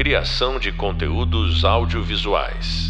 Criação 0.00 0.58
de 0.58 0.72
conteúdos 0.72 1.62
audiovisuais. 1.62 2.88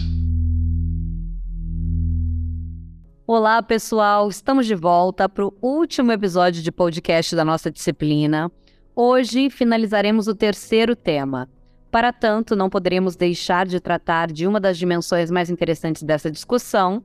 Olá, 3.27 3.61
pessoal! 3.61 4.29
Estamos 4.29 4.64
de 4.64 4.77
volta 4.77 5.29
para 5.29 5.45
o 5.45 5.53
último 5.61 6.12
episódio 6.12 6.62
de 6.62 6.71
podcast 6.71 7.35
da 7.35 7.45
nossa 7.45 7.69
disciplina. 7.69 8.49
Hoje 8.95 9.51
finalizaremos 9.51 10.29
o 10.29 10.37
terceiro 10.37 10.95
tema. 10.95 11.48
Para 11.91 12.12
tanto, 12.12 12.54
não 12.54 12.70
poderemos 12.70 13.16
deixar 13.16 13.66
de 13.66 13.80
tratar 13.80 14.30
de 14.30 14.46
uma 14.46 14.61
das 14.61 14.79
dimensões 14.79 15.32
mais 15.32 15.50
interessantes 15.50 16.04
dessa 16.04 16.30
discussão, 16.30 17.02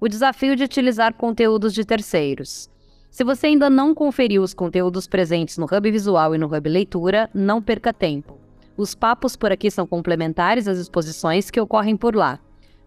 o 0.00 0.06
desafio 0.06 0.54
de 0.54 0.62
utilizar 0.62 1.14
conteúdos 1.14 1.74
de 1.74 1.84
terceiros. 1.84 2.70
Se 3.10 3.24
você 3.24 3.48
ainda 3.48 3.68
não 3.68 3.92
conferiu 3.92 4.40
os 4.44 4.54
conteúdos 4.54 5.08
presentes 5.08 5.58
no 5.58 5.64
Hub 5.64 5.90
Visual 5.90 6.32
e 6.32 6.38
no 6.38 6.46
Hub 6.46 6.68
Leitura, 6.68 7.28
não 7.34 7.60
perca 7.60 7.92
tempo. 7.92 8.46
Os 8.78 8.94
papos 8.94 9.34
por 9.34 9.50
aqui 9.50 9.72
são 9.72 9.88
complementares 9.88 10.68
às 10.68 10.78
exposições 10.78 11.50
que 11.50 11.60
ocorrem 11.60 11.96
por 11.96 12.14
lá. 12.14 12.38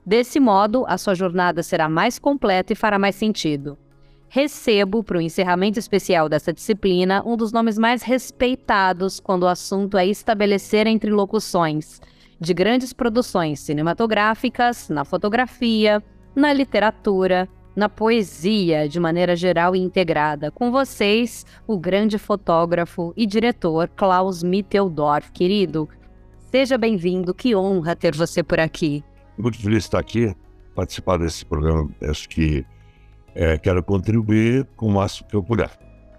Desse 0.05 0.39
modo, 0.39 0.85
a 0.87 0.97
sua 0.97 1.13
jornada 1.13 1.61
será 1.61 1.89
mais 1.89 2.17
completa 2.17 2.71
e 2.71 2.77
fará 2.77 2.97
mais 2.97 3.13
sentido. 3.13 3.77
Recebo, 4.29 5.03
para 5.03 5.17
o 5.17 5.21
encerramento 5.21 5.77
especial 5.77 6.29
dessa 6.29 6.53
disciplina, 6.53 7.21
um 7.25 7.35
dos 7.35 7.51
nomes 7.51 7.77
mais 7.77 8.03
respeitados 8.03 9.19
quando 9.19 9.43
o 9.43 9.47
assunto 9.49 9.97
é 9.97 10.07
estabelecer 10.07 10.87
entre 10.87 11.11
locuções 11.11 11.99
de 12.39 12.53
grandes 12.53 12.93
produções 12.93 13.59
cinematográficas, 13.59 14.87
na 14.87 15.03
fotografia, 15.03 16.01
na 16.33 16.53
literatura, 16.53 17.49
na 17.75 17.87
poesia 17.87 18.87
de 18.87 18.99
maneira 18.99 19.35
geral 19.35 19.75
e 19.75 19.79
integrada. 19.79 20.51
Com 20.51 20.71
vocês, 20.71 21.45
o 21.65 21.77
grande 21.77 22.17
fotógrafo 22.17 23.13
e 23.15 23.25
diretor 23.25 23.89
Klaus 23.89 24.43
Mitteldorf. 24.43 25.31
Querido, 25.31 25.87
seja 26.51 26.77
bem-vindo, 26.77 27.33
que 27.33 27.55
honra 27.55 27.95
ter 27.95 28.15
você 28.15 28.43
por 28.43 28.59
aqui 28.59 29.03
muito 29.41 29.57
feliz 29.59 29.79
de 29.79 29.85
estar 29.85 29.99
aqui, 29.99 30.35
participar 30.75 31.17
desse 31.17 31.45
programa. 31.45 31.89
Acho 32.03 32.29
que 32.29 32.65
é, 33.33 33.57
quero 33.57 33.83
contribuir 33.83 34.67
com 34.75 34.87
o 34.87 34.91
máximo 34.91 35.27
que 35.27 35.35
eu 35.35 35.43
puder. 35.43 35.69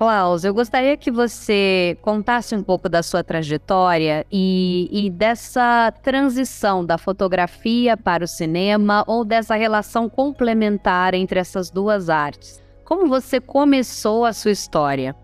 Klaus, 0.03 0.42
eu 0.42 0.53
gostaria 0.53 0.97
que 0.97 1.12
você 1.12 1.97
contasse 2.03 2.56
um 2.56 2.62
pouco 2.64 2.89
da 2.89 3.05
sua 3.05 3.22
trajetória 3.22 4.27
e, 4.33 4.89
e, 4.91 5.08
dessa 5.08 5.92
transição 6.03 6.84
da 6.84 6.98
fotografia 6.98 7.97
para 7.97 8.25
o 8.25 8.27
cinema 8.27 9.05
ou 9.06 9.25
dessa 9.25 9.55
relação 9.55 10.08
complementar 10.08 11.14
entre 11.14 11.39
essas 11.39 11.70
duas 11.70 12.11
artes. 12.11 12.61
Como 12.84 13.06
você 13.06 13.41
começou 13.41 14.25
a 14.25 14.33
sua 14.33 14.50
história? 14.50 15.14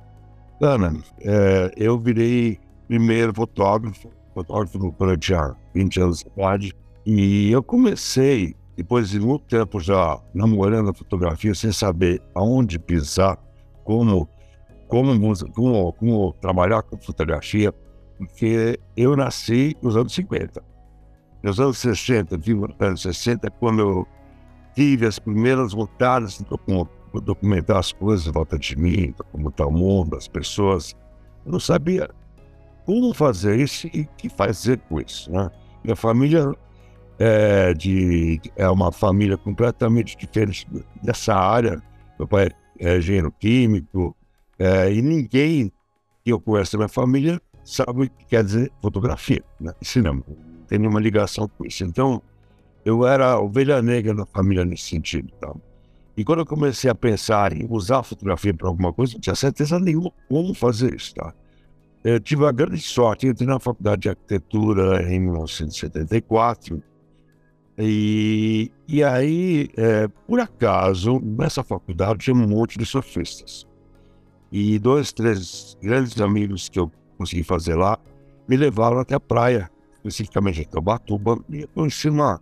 Ana, 0.63 0.95
é, 1.23 1.73
eu 1.77 1.99
virei 1.99 2.61
primeiro 2.87 3.35
fotógrafo, 3.35 4.09
fotógrafo 4.33 4.95
durante 4.97 5.33
20 5.75 6.01
anos 6.01 6.19
de 6.21 6.27
idade, 6.29 6.73
e 7.05 7.51
eu 7.51 7.65
comecei, 7.65 8.55
depois 8.77 9.11
de 9.11 9.19
muito 9.19 9.45
tempo 9.47 9.81
já 9.81 10.21
namorando 10.33 10.91
a 10.91 10.95
fotografia, 10.95 11.53
sem 11.53 11.73
saber 11.73 12.23
aonde 12.33 12.79
pisar, 12.79 13.37
como, 13.83 14.29
como, 14.89 15.13
como, 15.55 15.93
como 15.93 16.33
trabalhar 16.41 16.83
com 16.83 16.99
fotografia, 16.99 17.73
porque 18.17 18.81
eu 18.97 19.15
nasci 19.17 19.77
nos 19.81 19.97
anos 19.97 20.13
50. 20.15 20.63
Nos 21.43 21.61
anos 21.61 21.79
60, 21.79 22.37
vivo 22.39 22.67
nos 22.67 22.81
anos 22.81 23.03
60, 23.03 23.49
quando 23.53 23.81
eu 23.81 24.09
tive 24.75 25.07
as 25.07 25.19
primeiras 25.19 25.73
vontades 25.73 26.39
de 26.39 27.21
documentar 27.21 27.79
as 27.79 27.93
coisas 27.93 28.27
em 28.27 28.33
volta 28.33 28.59
de 28.59 28.77
mim, 28.77 29.15
como 29.31 29.51
está 29.51 29.67
o 29.67 29.71
mundo, 29.71 30.17
as 30.17 30.27
pessoas. 30.27 30.97
Eu 31.47 31.53
não 31.53 31.61
sabia 31.61 32.09
como 32.85 33.15
fazer 33.15 33.59
isso 33.61 33.87
e 33.89 34.05
que 34.17 34.29
fazer 34.29 34.79
com 34.89 35.01
isso. 35.01 35.31
Né? 35.31 35.51
Minha 35.85 35.97
família 35.97 36.53
é, 37.19 37.75
de, 37.75 38.41
é 38.57 38.69
uma 38.69 38.91
família 38.91 39.37
completamente 39.37 40.17
diferente 40.17 40.67
dessa 41.03 41.35
área. 41.35 41.81
Meu 42.19 42.27
pai 42.27 42.51
é 42.81 42.99
engenheiro 42.99 43.31
químico 43.33 44.17
é, 44.59 44.93
e 44.93 45.01
ninguém 45.01 45.73
que 46.25 46.33
eu 46.33 46.41
conheço 46.41 46.73
da 46.73 46.79
minha 46.79 46.89
família 46.89 47.41
sabe 47.65 48.05
o 48.05 48.11
que 48.11 48.25
quer 48.27 48.43
dizer 48.43 48.73
fotografia, 48.81 49.43
né? 49.61 49.73
cinema. 49.83 50.23
Não 50.27 50.65
tem 50.67 50.79
nenhuma 50.79 51.01
ligação 51.01 51.49
com 51.49 51.65
isso. 51.65 51.85
Então, 51.85 52.23
eu 52.85 53.07
era 53.07 53.39
ovelha 53.39 53.81
negra 53.83 54.15
da 54.15 54.27
família 54.27 54.65
nesse 54.65 54.85
sentido. 54.85 55.31
Tá? 55.41 55.55
E 56.17 56.25
quando 56.25 56.41
eu 56.41 56.47
comecei 56.47 56.91
a 56.91 56.95
pensar 56.95 57.53
em 57.53 57.67
usar 57.71 58.01
a 58.01 58.03
fotografia 58.03 58.53
para 58.53 58.69
alguma 58.69 58.93
coisa, 58.93 59.15
não 59.15 59.21
tinha 59.21 59.35
certeza 59.35 59.79
nenhuma 59.79 60.11
como 60.29 60.55
fazer 60.55 60.95
isso. 60.95 61.15
Tá? 61.15 61.33
Eu 62.03 62.19
tive 62.19 62.47
a 62.47 62.53
grande 62.53 62.81
sorte, 62.81 63.27
eu 63.27 63.33
entrei 63.33 63.47
na 63.47 63.61
faculdade 63.61 64.03
de 64.03 64.09
arquitetura 64.09 65.03
em 65.13 65.21
1974 65.21 66.83
e, 67.81 68.73
e 68.89 69.05
aí, 69.05 69.69
é, 69.77 70.09
por 70.27 70.41
acaso, 70.41 71.21
nessa 71.21 71.63
faculdade 71.63 72.19
tinha 72.19 72.35
um 72.35 72.49
monte 72.49 72.77
de 72.77 72.85
surfistas. 72.85 73.68
E 74.51 74.79
dois, 74.79 75.13
três 75.13 75.77
grandes 75.83 76.21
amigos 76.21 76.69
que 76.69 76.79
eu 76.79 76.91
consegui 77.17 77.43
fazer 77.43 77.75
lá 77.75 77.99
me 78.49 78.57
levaram 78.57 78.99
até 78.99 79.15
a 79.15 79.21
praia, 79.21 79.71
especificamente 79.95 80.63
até 80.63 80.79
o 80.79 80.83
Batuba, 80.83 81.39
e 81.51 81.63
eu 81.63 81.69
conheci 81.69 82.09
uma 82.09 82.41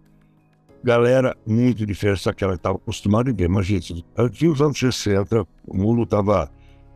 galera 0.84 1.36
muito 1.44 1.84
diferente 1.84 2.24
daquela 2.24 2.52
que 2.52 2.58
estava 2.58 2.76
acostumada 2.76 3.30
a 3.30 3.34
ver. 3.34 3.48
Mas, 3.48 3.66
gente, 3.66 4.04
aqui 4.16 4.46
nos 4.46 4.60
anos 4.60 4.78
60, 4.78 5.46
o 5.66 5.76
mundo 5.76 6.04
estava 6.04 6.50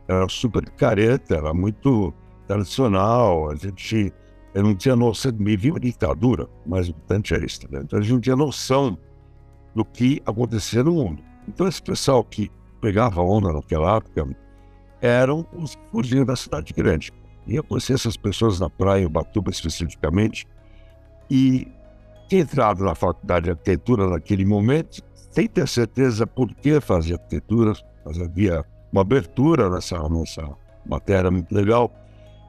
era 0.07 0.27
super 0.29 0.69
careta, 0.71 1.35
era 1.35 1.53
muito 1.53 2.13
tradicional, 2.47 3.49
a 3.49 3.55
gente 3.55 4.13
eu 4.53 4.63
não 4.63 4.75
tinha 4.75 4.95
noção, 4.95 5.31
me 5.39 5.55
vi 5.55 5.71
uma 5.71 5.79
ditadura, 5.79 6.47
mais 6.65 6.89
importante 6.89 7.33
é 7.33 7.45
isso, 7.45 7.61
né? 7.71 7.79
então 7.83 7.97
a 7.97 8.01
gente 8.01 8.11
não 8.11 8.19
tinha 8.19 8.35
noção 8.35 8.97
do 9.73 9.85
que 9.85 10.21
acontecia 10.25 10.83
no 10.83 10.91
mundo. 10.91 11.23
Então 11.47 11.65
esse 11.67 11.81
pessoal 11.81 12.21
que 12.23 12.51
pegava 12.81 13.21
onda 13.21 13.53
naquela 13.53 13.95
época 13.95 14.27
eram 15.01 15.45
os 15.53 15.75
que 15.75 16.25
da 16.25 16.35
cidade 16.35 16.73
grande. 16.73 17.11
E 17.47 17.55
eu 17.55 17.63
conheci 17.63 17.93
essas 17.93 18.15
pessoas 18.15 18.59
na 18.59 18.69
praia, 18.69 19.03
em 19.03 19.09
Batuba 19.09 19.49
especificamente, 19.49 20.47
e 21.29 21.67
tinha 22.29 22.41
entrado 22.41 22.83
na 22.83 22.93
faculdade 22.93 23.45
de 23.45 23.51
arquitetura 23.51 24.07
naquele 24.07 24.45
momento, 24.45 25.01
sem 25.31 25.47
ter 25.47 25.67
certeza 25.67 26.27
por 26.27 26.53
que 26.53 26.79
fazia 26.79 27.15
arquitetura, 27.15 27.73
mas 28.05 28.19
havia 28.19 28.63
uma 28.91 29.01
abertura 29.01 29.69
nessa, 29.69 29.97
nessa 30.07 30.47
matéria 30.85 31.31
muito 31.31 31.53
legal. 31.53 31.91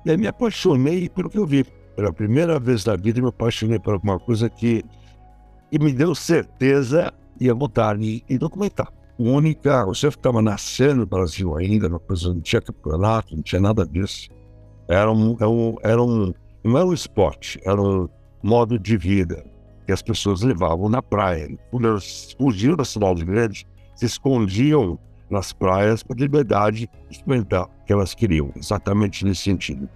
E 0.04 0.10
aí 0.10 0.16
me 0.16 0.26
apaixonei 0.26 1.08
pelo 1.08 1.30
que 1.30 1.38
eu 1.38 1.46
vi. 1.46 1.64
Pela 1.94 2.12
primeira 2.12 2.58
vez 2.58 2.84
na 2.84 2.96
vida, 2.96 3.20
me 3.20 3.28
apaixonei 3.28 3.78
por 3.78 3.94
alguma 3.94 4.19
coisa 4.19 4.48
que, 4.48 4.84
que 5.70 5.78
me 5.78 5.92
deu 5.92 6.14
certeza 6.14 7.12
e 7.38 7.50
a 7.50 7.54
vontade 7.54 8.24
em 8.28 8.38
documentar. 8.38 8.88
Única, 9.18 9.86
o 9.86 9.94
surf 9.94 10.16
estava 10.16 10.40
nascendo 10.40 11.00
no 11.00 11.06
Brasil 11.06 11.56
ainda, 11.56 11.88
uma 11.88 11.98
coisa, 11.98 12.32
não 12.32 12.40
tinha 12.40 12.60
campeonato, 12.60 13.34
não 13.34 13.42
tinha 13.42 13.60
nada 13.60 13.86
disso. 13.86 14.28
Era 14.88 15.12
um, 15.12 15.36
era 15.38 15.48
um, 15.48 15.76
era 15.82 16.02
um, 16.02 16.34
não 16.64 16.78
era 16.78 16.86
um 16.86 16.92
esporte, 16.92 17.60
era 17.64 17.80
um 17.80 18.08
modo 18.42 18.78
de 18.78 18.96
vida 18.96 19.44
que 19.86 19.92
as 19.92 20.02
pessoas 20.02 20.42
levavam 20.42 20.88
na 20.88 21.02
praia. 21.02 21.48
Quando 21.70 21.88
elas 21.88 22.34
fugiam 22.38 22.76
da 22.76 22.84
cidade 22.84 23.24
grande, 23.24 23.66
se 23.94 24.06
escondiam 24.06 24.98
nas 25.30 25.52
praias 25.52 26.02
para 26.02 26.16
liberdade 26.16 26.90
de 27.08 27.16
experimentar 27.16 27.64
o 27.64 27.84
que 27.86 27.92
elas 27.92 28.14
queriam, 28.14 28.52
exatamente 28.56 29.24
nesse 29.24 29.42
sentido. 29.42 29.88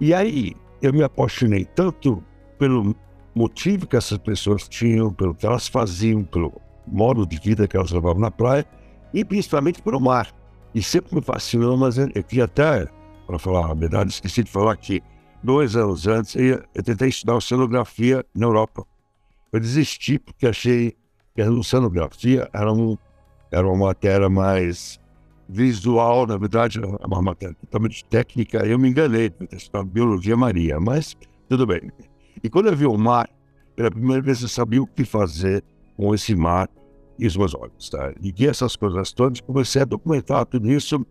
E 0.00 0.14
aí, 0.14 0.54
eu 0.80 0.92
me 0.92 1.02
apaixonei 1.02 1.64
tanto 1.64 2.22
pelo 2.58 2.94
motivo 3.34 3.86
que 3.86 3.96
essas 3.96 4.18
pessoas 4.18 4.68
tinham, 4.68 5.12
pelo 5.12 5.34
que 5.34 5.46
elas 5.46 5.68
faziam, 5.68 6.24
pelo 6.24 6.60
modo 6.90 7.26
de 7.26 7.38
vida 7.38 7.66
que 7.66 7.76
elas 7.76 7.90
levavam 7.90 8.20
na 8.20 8.30
praia 8.30 8.66
e 9.12 9.24
principalmente 9.24 9.82
pelo 9.82 10.00
mar. 10.00 10.32
E 10.74 10.82
sempre 10.82 11.14
me 11.14 11.22
fascinou, 11.22 11.76
mas 11.76 11.98
eu, 11.98 12.08
queria 12.24 12.44
até, 12.44 12.86
para 13.26 13.38
falar 13.38 13.70
a 13.70 13.74
verdade, 13.74 14.10
esqueci 14.10 14.42
de 14.42 14.50
falar 14.50 14.76
que 14.76 15.02
dois 15.42 15.76
anos 15.76 16.06
antes 16.06 16.36
eu, 16.36 16.62
eu 16.74 16.82
tentei 16.82 17.08
estudar 17.08 17.36
oceanografia 17.36 18.24
na 18.34 18.46
Europa. 18.46 18.84
Eu 19.52 19.60
desisti 19.60 20.18
porque 20.18 20.46
achei 20.46 20.94
que 21.34 21.42
a 21.42 21.50
oceanografia 21.50 22.48
era, 22.52 22.72
um, 22.72 22.96
era 23.50 23.66
uma 23.66 23.86
matéria 23.86 24.28
mais 24.28 25.00
visual, 25.48 26.26
na 26.26 26.36
verdade, 26.36 26.78
é 26.78 27.06
uma 27.06 27.22
matéria 27.22 27.54
totalmente 27.54 28.04
técnica. 28.04 28.58
Eu 28.66 28.78
me 28.78 28.88
enganei, 28.88 29.32
estudar 29.52 29.84
biologia 29.84 30.36
maria, 30.36 30.78
mas 30.78 31.16
tudo 31.48 31.66
bem. 31.66 31.90
E 32.42 32.50
quando 32.50 32.66
eu 32.66 32.76
vi 32.76 32.86
o 32.86 32.96
mar, 32.98 33.28
pela 33.74 33.90
primeira 33.90 34.20
vez 34.20 34.42
eu 34.42 34.48
sabia 34.48 34.82
o 34.82 34.86
que 34.86 35.04
fazer 35.04 35.64
com 35.96 36.14
esse 36.14 36.34
mar 36.34 36.68
os 37.26 37.36
meus 37.36 37.54
olhos. 37.54 37.90
Tá? 37.90 38.12
E 38.22 38.32
que 38.32 38.46
essas 38.46 38.76
coisas 38.76 39.12
todas, 39.12 39.40
comecei 39.40 39.82
a 39.82 39.84
documentar 39.84 40.46
tudo 40.46 40.70
isso 40.70 41.04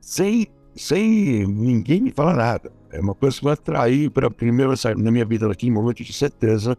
sem, 0.00 0.46
sem 0.74 1.46
ninguém 1.46 2.00
me 2.00 2.10
falar 2.10 2.36
nada. 2.36 2.72
É 2.90 3.00
uma 3.00 3.14
coisa 3.14 3.38
que 3.38 3.44
me 3.44 3.52
atraiu 3.52 4.10
pela 4.10 4.30
primeira 4.30 4.68
vez 4.68 4.84
na 4.96 5.10
minha 5.10 5.24
vida, 5.24 5.48
naquele 5.48 5.72
momento 5.72 6.02
de 6.02 6.12
certeza, 6.12 6.76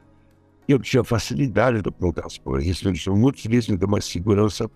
eu 0.68 0.80
tinha 0.80 1.04
facilidade 1.04 1.78
de 1.78 1.84
documentar 1.84 2.26
as 2.26 2.38
coisas. 2.38 2.68
Isso 2.68 2.86
me 2.86 2.92
deixou 2.92 3.16
muito 3.16 3.42
feliz, 3.42 3.68
me 3.68 3.78
deu 3.78 3.88
uma 3.88 4.02
segurança 4.02 4.70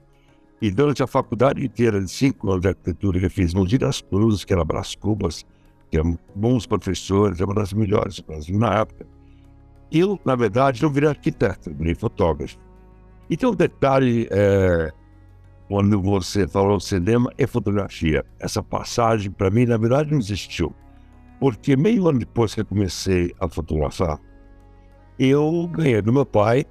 e 0.59 0.71
durante 0.71 1.03
a 1.03 1.07
faculdade 1.07 1.63
inteira 1.63 2.01
de 2.01 2.09
cinco 2.09 2.49
anos 2.49 2.61
de 2.61 2.69
arquitetura, 2.69 3.19
eu 3.19 3.29
fiz 3.29 3.53
Mogi 3.53 3.77
das 3.77 4.01
Cruzes, 4.01 4.43
que 4.43 4.51
era 4.51 4.65
Brás 4.65 4.95
Cubas, 4.95 5.45
que 5.91 5.97
eram 5.97 6.17
bons 6.35 6.65
professores, 6.65 7.39
era 7.39 7.45
uma 7.45 7.53
das 7.53 7.73
melhores 7.73 8.15
do 8.17 8.25
Brasil 8.25 8.57
na 8.57 8.79
época. 8.79 9.05
eu, 9.91 10.19
na 10.25 10.35
verdade, 10.35 10.81
não 10.81 10.89
virei 10.89 11.09
arquiteto, 11.09 11.73
virei 11.73 11.93
fotógrafo. 11.93 12.57
E 13.29 13.35
tem 13.35 13.49
um 13.49 13.55
detalhe, 13.55 14.27
é, 14.31 14.91
quando 15.67 16.01
você 16.01 16.47
falou 16.47 16.79
cinema 16.79 17.31
e 17.37 17.45
fotografia. 17.45 18.25
Essa 18.39 18.63
passagem, 18.63 19.31
para 19.31 19.49
mim, 19.49 19.65
na 19.65 19.77
verdade, 19.77 20.11
não 20.11 20.19
existiu. 20.19 20.73
Porque 21.39 21.75
meio 21.75 22.07
ano 22.07 22.19
depois 22.19 22.53
que 22.53 22.61
eu 22.61 22.65
comecei 22.65 23.33
a 23.39 23.47
fotografar, 23.47 24.19
eu 25.19 25.67
ganhei 25.67 26.01
do 26.01 26.13
meu 26.13 26.25
pai, 26.25 26.65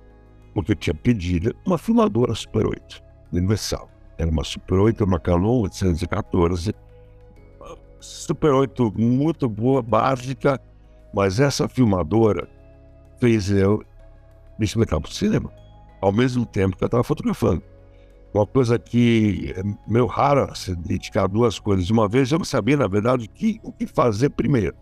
porque 0.54 0.72
eu 0.72 0.76
tinha 0.76 0.94
pedido, 0.94 1.54
uma 1.66 1.78
filmadora 1.78 2.34
Super 2.34 2.66
8, 2.66 3.02
universal. 3.32 3.90
Era 4.18 4.30
uma 4.30 4.42
Super 4.42 4.78
8, 4.78 5.04
uma 5.04 5.20
Canon 5.20 5.60
814. 5.62 6.74
Super 8.00 8.52
8 8.52 8.92
muito 8.96 9.48
boa, 9.48 9.82
básica, 9.82 10.60
mas 11.12 11.38
essa 11.38 11.68
filmadora 11.68 12.48
fez 13.20 13.50
eu 13.50 13.82
me 14.58 14.64
explicar 14.64 15.00
para 15.00 15.10
o 15.10 15.12
cinema, 15.12 15.52
ao 16.00 16.12
mesmo 16.12 16.44
tempo 16.44 16.76
que 16.76 16.84
eu 16.84 16.86
estava 16.86 17.04
fotografando. 17.04 17.62
Uma 18.34 18.46
coisa 18.46 18.78
que 18.78 19.54
é 19.56 19.62
meio 19.90 20.06
rara 20.06 20.54
se 20.54 20.74
dedicar 20.76 21.26
duas 21.26 21.58
coisas 21.58 21.86
de 21.86 21.92
uma 21.92 22.08
vez, 22.08 22.30
eu 22.30 22.38
não 22.38 22.44
sabia, 22.44 22.76
na 22.76 22.86
verdade, 22.86 23.28
que, 23.28 23.58
o 23.62 23.72
que 23.72 23.86
fazer 23.86 24.30
primeiro. 24.30 24.76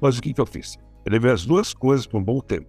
Mas 0.00 0.18
o 0.18 0.22
que, 0.22 0.34
que 0.34 0.40
eu 0.40 0.46
fiz? 0.46 0.76
Eu 1.04 1.12
levei 1.12 1.30
as 1.32 1.46
duas 1.46 1.72
coisas 1.72 2.06
por 2.06 2.18
um 2.18 2.22
bom 2.22 2.40
tempo. 2.40 2.66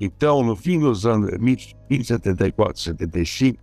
Então, 0.00 0.42
no 0.42 0.54
fim 0.54 0.78
dos 0.78 1.06
anos 1.06 1.30
1974, 1.38 2.80
75, 2.80 3.58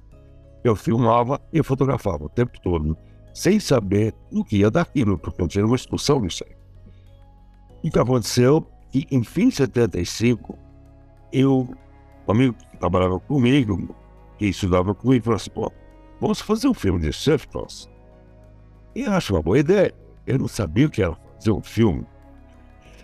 eu 0.63 0.75
filmava 0.75 1.39
e 1.53 1.61
fotografava 1.61 2.25
o 2.25 2.29
tempo 2.29 2.59
todo, 2.61 2.97
sem 3.33 3.59
saber 3.59 4.13
o 4.31 4.43
que 4.43 4.57
ia 4.57 4.71
daquilo, 4.71 5.17
porque 5.17 5.41
eu 5.41 5.47
tinha 5.47 5.65
uma 5.65 5.75
instrução 5.75 6.19
nisso 6.19 6.43
aí. 6.47 6.55
O 7.83 7.91
que 7.91 7.99
aconteceu 7.99 8.67
que, 8.91 9.05
em 9.11 9.23
fim 9.23 9.49
de 9.49 9.55
75, 9.55 10.57
eu, 11.31 11.69
um 12.27 12.31
amigo 12.31 12.55
trabalhava 12.85 13.19
comigo, 13.19 13.95
que 14.37 14.45
estudava 14.45 14.93
comigo, 14.93 15.25
falou 15.25 15.35
assim: 15.35 15.49
pô, 15.49 15.71
vamos 16.21 16.41
fazer 16.41 16.67
um 16.67 16.73
filme 16.73 16.99
de 16.99 17.11
surf 17.11 17.47
cross. 17.47 17.89
E 18.95 19.05
acho 19.05 19.33
uma 19.33 19.41
boa 19.41 19.59
ideia. 19.59 19.93
Eu 20.25 20.39
não 20.39 20.47
sabia 20.47 20.87
o 20.87 20.89
que 20.89 21.01
era 21.01 21.15
fazer 21.35 21.51
um 21.51 21.61
filme. 21.61 22.05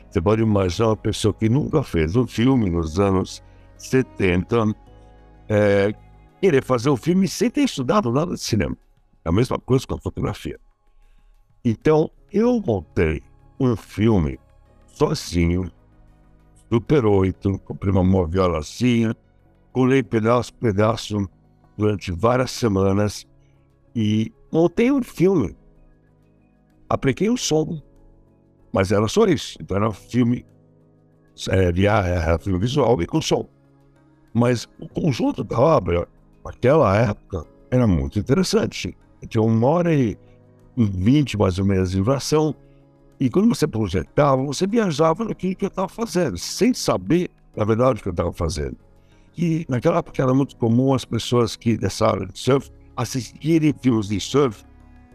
Você 0.10 0.22
pode 0.22 0.42
imaginar 0.42 0.90
uma 0.90 0.98
pessoa 0.98 1.34
que 1.34 1.50
nunca 1.50 1.84
fez 1.84 2.16
um 2.16 2.28
filme 2.28 2.70
nos 2.70 3.00
anos 3.00 3.44
70 3.78 4.74
é, 5.50 5.94
querer 6.40 6.64
fazer 6.64 6.90
um 6.90 6.98
filme 6.98 7.28
sem 7.28 7.50
ter 7.50 7.62
estudado 7.62 8.12
nada 8.12 8.34
de 8.34 8.40
cinema. 8.40 8.78
É 9.24 9.30
a 9.30 9.32
mesma 9.32 9.60
coisa 9.60 9.86
com 9.86 9.96
a 9.96 10.00
fotografia. 10.00 10.60
Então, 11.64 12.10
eu 12.32 12.62
montei 12.66 13.22
um 13.60 13.76
filme 13.76 14.40
sozinho, 14.88 15.72
Super 16.70 17.06
8, 17.06 17.60
comprei 17.60 17.92
uma 17.92 18.04
moviolazinha, 18.04 19.16
colei 19.72 20.04
pedaço 20.04 20.54
por 20.54 20.60
pedaço 20.60 21.30
durante 21.78 22.12
várias 22.12 22.52
semanas 22.52 23.28
e 23.96 24.32
montei 24.52 24.92
um 24.92 25.02
filme. 25.02 25.56
Apliquei 26.90 27.30
o 27.30 27.38
som, 27.38 27.82
mas 28.74 28.92
era 28.92 29.08
só 29.08 29.26
isso. 29.26 29.58
Então 29.62 29.78
era 29.78 29.90
um 29.90 29.94
filme, 29.94 30.46
era, 31.50 32.08
era 32.08 32.40
filme 32.40 32.60
visual 32.60 33.02
e 33.02 33.06
com 33.06 33.22
som. 33.22 33.48
Mas 34.34 34.68
o 34.80 34.88
conjunto 34.88 35.44
da 35.44 35.60
obra, 35.60 36.08
naquela 36.44 36.96
época, 36.98 37.46
era 37.70 37.88
muito 37.88 38.20
interessante. 38.20 38.96
Tinha 39.28 39.42
uma 39.42 39.68
hora 39.68 39.94
e 39.94 40.18
vinte 40.76 41.38
mais 41.38 41.60
ou 41.60 41.66
menos 41.66 41.92
de 41.92 41.98
duração. 41.98 42.56
E 43.20 43.30
quando 43.30 43.50
você 43.50 43.68
projetava, 43.68 44.44
você 44.44 44.66
viajava 44.66 45.26
naquilo 45.26 45.56
que 45.56 45.66
eu 45.66 45.70
estava 45.70 45.88
fazendo, 45.88 46.38
sem 46.38 46.74
saber, 46.74 47.30
na 47.56 47.64
verdade, 47.64 48.00
o 48.00 48.04
que 48.04 48.10
eu 48.10 48.12
estava 48.14 48.34
fazendo. 48.34 48.78
E 49.38 49.66
naquela 49.70 50.00
época 50.00 50.22
era 50.22 50.34
muito 50.34 50.56
comum 50.58 50.94
as 50.94 51.06
pessoas 51.06 51.56
que 51.56 51.78
dessa 51.78 52.08
área 52.08 52.28
de 52.28 52.38
surf 52.38 52.70
assistirem 52.96 53.74
filmes 53.82 54.08
de 54.08 54.20
surf 54.20 54.64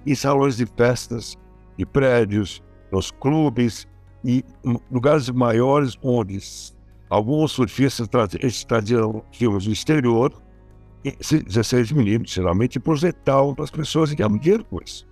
em 0.06 0.14
salões 0.14 0.56
de 0.56 0.66
festas, 0.66 1.36
de 1.76 1.84
prédios, 1.84 2.62
nos 2.90 3.10
clubes 3.10 3.86
e 4.24 4.44
lugares 4.90 5.28
maiores 5.30 5.96
onde 6.02 6.38
alguns 7.10 7.52
surfistas 7.52 8.08
traziam 8.66 9.22
filmes 9.32 9.64
do 9.64 9.72
exterior, 9.72 10.32
16 11.20 11.92
milímetros, 11.92 12.34
geralmente, 12.34 12.80
projetavam 12.80 13.54
para 13.54 13.64
as 13.64 13.70
pessoas 13.70 14.10
e 14.10 14.16
ganhavam 14.16 14.38
dinheiro 14.38 14.64
com 14.64 14.80
isso. 14.84 15.06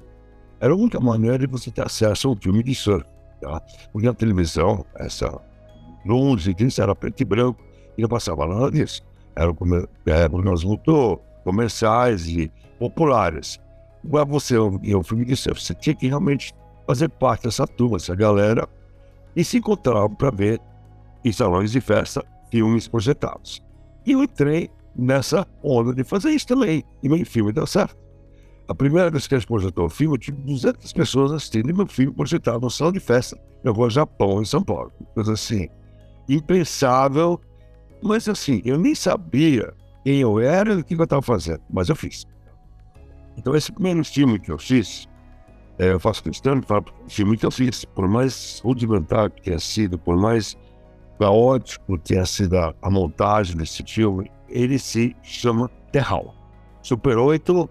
Era 0.60 0.72
a 0.72 0.76
única 0.76 0.98
maneira 0.98 1.38
de 1.38 1.46
você 1.46 1.70
ter 1.70 1.84
acesso 1.84 2.28
a 2.28 2.32
um 2.32 2.36
filme 2.36 2.62
de 2.62 2.74
surf. 2.74 3.06
Tá? 3.40 3.60
Porque 3.92 4.08
a 4.08 4.14
televisão, 4.14 4.84
essa 4.96 5.40
luz 6.04 6.46
e 6.46 6.54
isso 6.58 6.82
era 6.82 6.94
preto 6.94 7.20
e 7.20 7.24
branco, 7.24 7.62
e 7.96 8.02
não 8.02 8.08
passava 8.08 8.46
nada 8.46 8.70
disso. 8.70 9.02
Eram 9.36 9.54
programas 9.54 10.64
muito 10.64 11.20
comerciais 11.42 12.28
e 12.28 12.50
populares. 12.78 13.60
Agora 14.04 14.24
você 14.24 14.54
filme 15.04 15.24
de 15.24 15.36
surf, 15.36 15.60
você 15.62 15.74
tinha 15.74 15.94
que 15.94 16.08
realmente 16.08 16.52
fazer 16.86 17.08
parte 17.08 17.44
dessa 17.44 17.66
turma, 17.66 17.96
dessa 17.96 18.14
galera, 18.14 18.68
e 19.34 19.42
se 19.42 19.58
encontrava 19.58 20.08
para 20.08 20.30
ver 20.30 20.60
em 21.24 21.32
salões 21.32 21.72
de 21.72 21.80
festa 21.80 22.24
filmes 22.50 22.86
projetados. 22.86 23.64
E 24.06 24.12
eu 24.12 24.22
entrei 24.22 24.70
nessa 24.94 25.46
onda 25.62 25.92
de 25.92 26.04
fazer 26.04 26.30
isso 26.30 26.46
também. 26.46 26.84
E 27.02 27.08
meu 27.08 27.24
filme 27.24 27.52
deu 27.52 27.66
certo. 27.66 27.96
A 28.68 28.74
primeira 28.74 29.10
vez 29.10 29.26
que 29.26 29.34
a 29.34 29.38
gente 29.38 29.48
projetou 29.48 29.86
o 29.86 29.90
filme, 29.90 30.14
eu 30.14 30.18
tive 30.18 30.38
200 30.38 30.92
pessoas 30.92 31.32
assistindo 31.32 31.74
meu 31.74 31.86
filme 31.86 32.12
projetado 32.12 32.60
no 32.60 32.70
salão 32.70 32.92
de 32.92 33.00
festa. 33.00 33.38
Eu 33.62 33.74
vou 33.74 33.84
ao 33.84 33.90
Japão, 33.90 34.40
em 34.40 34.44
São 34.44 34.62
Paulo. 34.62 34.92
Coisa 35.14 35.32
assim, 35.32 35.68
impensável. 36.28 37.40
Mas 38.04 38.28
assim, 38.28 38.60
eu 38.66 38.76
nem 38.76 38.94
sabia 38.94 39.72
quem 40.04 40.20
eu 40.20 40.38
era 40.38 40.74
e 40.74 40.76
o 40.76 40.84
que 40.84 40.94
eu 40.94 41.02
estava 41.02 41.22
fazendo, 41.22 41.62
mas 41.70 41.88
eu 41.88 41.96
fiz. 41.96 42.26
Então, 43.34 43.56
esse 43.56 43.72
primeiro 43.72 44.04
filme 44.04 44.38
que 44.38 44.52
eu 44.52 44.58
fiz, 44.58 45.08
é, 45.78 45.90
eu 45.90 45.98
faço 45.98 46.22
questão 46.22 46.60
de 46.60 46.66
falar, 46.66 46.84
o 47.06 47.10
filme 47.10 47.34
que 47.34 47.46
eu 47.46 47.50
fiz, 47.50 47.86
por 47.86 48.06
mais 48.06 48.60
rudimentar 48.62 49.30
que 49.30 49.40
tenha 49.40 49.58
sido, 49.58 49.98
por 49.98 50.18
mais 50.18 50.54
caótico 51.18 51.96
que 51.96 52.04
tenha 52.04 52.26
sido 52.26 52.58
a, 52.58 52.74
a 52.82 52.90
montagem 52.90 53.56
desse 53.56 53.82
filme, 53.82 54.30
ele 54.50 54.78
se 54.78 55.16
chama 55.22 55.70
Terral. 55.90 56.34
Super 56.82 57.16
8, 57.16 57.70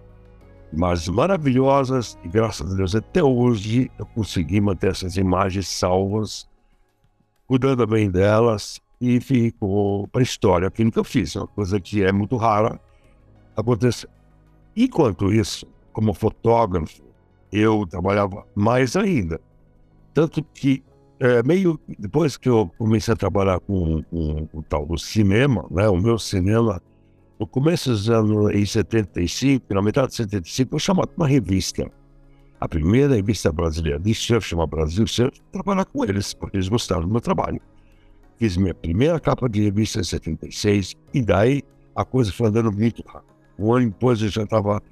mas 0.72 1.06
maravilhosas, 1.06 2.18
e 2.24 2.28
graças 2.28 2.72
a 2.72 2.76
Deus 2.76 2.96
até 2.96 3.22
hoje 3.22 3.88
eu 3.96 4.04
consegui 4.06 4.60
manter 4.60 4.90
essas 4.90 5.16
imagens 5.16 5.68
salvas, 5.68 6.48
cuidando 7.46 7.86
bem 7.86 8.10
delas, 8.10 8.82
e 9.04 9.20
ficou 9.20 10.08
para 10.08 10.20
a 10.20 10.22
história 10.22 10.68
aquilo 10.68 10.90
que 10.90 10.98
eu 10.98 11.04
fiz, 11.04 11.36
uma 11.36 11.46
coisa 11.46 11.78
que 11.78 12.02
é 12.02 12.10
muito 12.10 12.36
rara 12.36 12.80
acontecer. 13.54 14.08
Enquanto 14.74 15.32
isso, 15.32 15.66
como 15.92 16.14
fotógrafo, 16.14 17.02
eu 17.52 17.86
trabalhava 17.86 18.46
mais 18.54 18.96
ainda. 18.96 19.40
Tanto 20.12 20.42
que, 20.42 20.82
é, 21.20 21.42
meio 21.42 21.78
depois 21.98 22.36
que 22.36 22.48
eu 22.48 22.70
comecei 22.78 23.12
a 23.12 23.16
trabalhar 23.16 23.60
com, 23.60 24.02
o 24.10 24.62
tal 24.62 24.86
do 24.86 24.98
cinema, 24.98 25.66
né, 25.70 25.88
o 25.88 25.96
meu 25.96 26.18
cinema, 26.18 26.82
no 27.38 27.46
começo 27.46 27.90
dos 27.90 28.08
anos 28.08 28.52
em 28.54 28.64
75, 28.64 29.74
na 29.74 29.82
metade 29.82 30.08
de 30.08 30.16
75, 30.16 30.74
eu 30.74 30.78
chamado 30.78 31.10
uma 31.16 31.28
revista. 31.28 31.88
A 32.60 32.68
primeira 32.68 33.14
revista 33.14 33.52
brasileira 33.52 34.00
de 34.00 34.14
surf, 34.14 34.48
chama 34.48 34.66
Brasil 34.66 35.06
Surf, 35.06 35.38
trabalhar 35.52 35.84
com 35.84 36.04
eles, 36.04 36.32
porque 36.32 36.56
eles 36.56 36.68
gostaram 36.68 37.02
do 37.02 37.08
meu 37.08 37.20
trabalho. 37.20 37.60
Fiz 38.36 38.56
minha 38.56 38.74
primeira 38.74 39.20
capa 39.20 39.48
de 39.48 39.62
revista 39.62 40.00
em 40.00 40.04
76, 40.04 40.94
e 41.12 41.22
daí 41.22 41.62
a 41.94 42.04
coisa 42.04 42.32
foi 42.32 42.48
andando 42.48 42.72
muito 42.72 43.02
rápido. 43.06 43.34
Um 43.58 43.72
ano 43.72 43.86
depois 43.86 44.20
eu 44.20 44.28
já 44.28 44.42
estava 44.42 44.82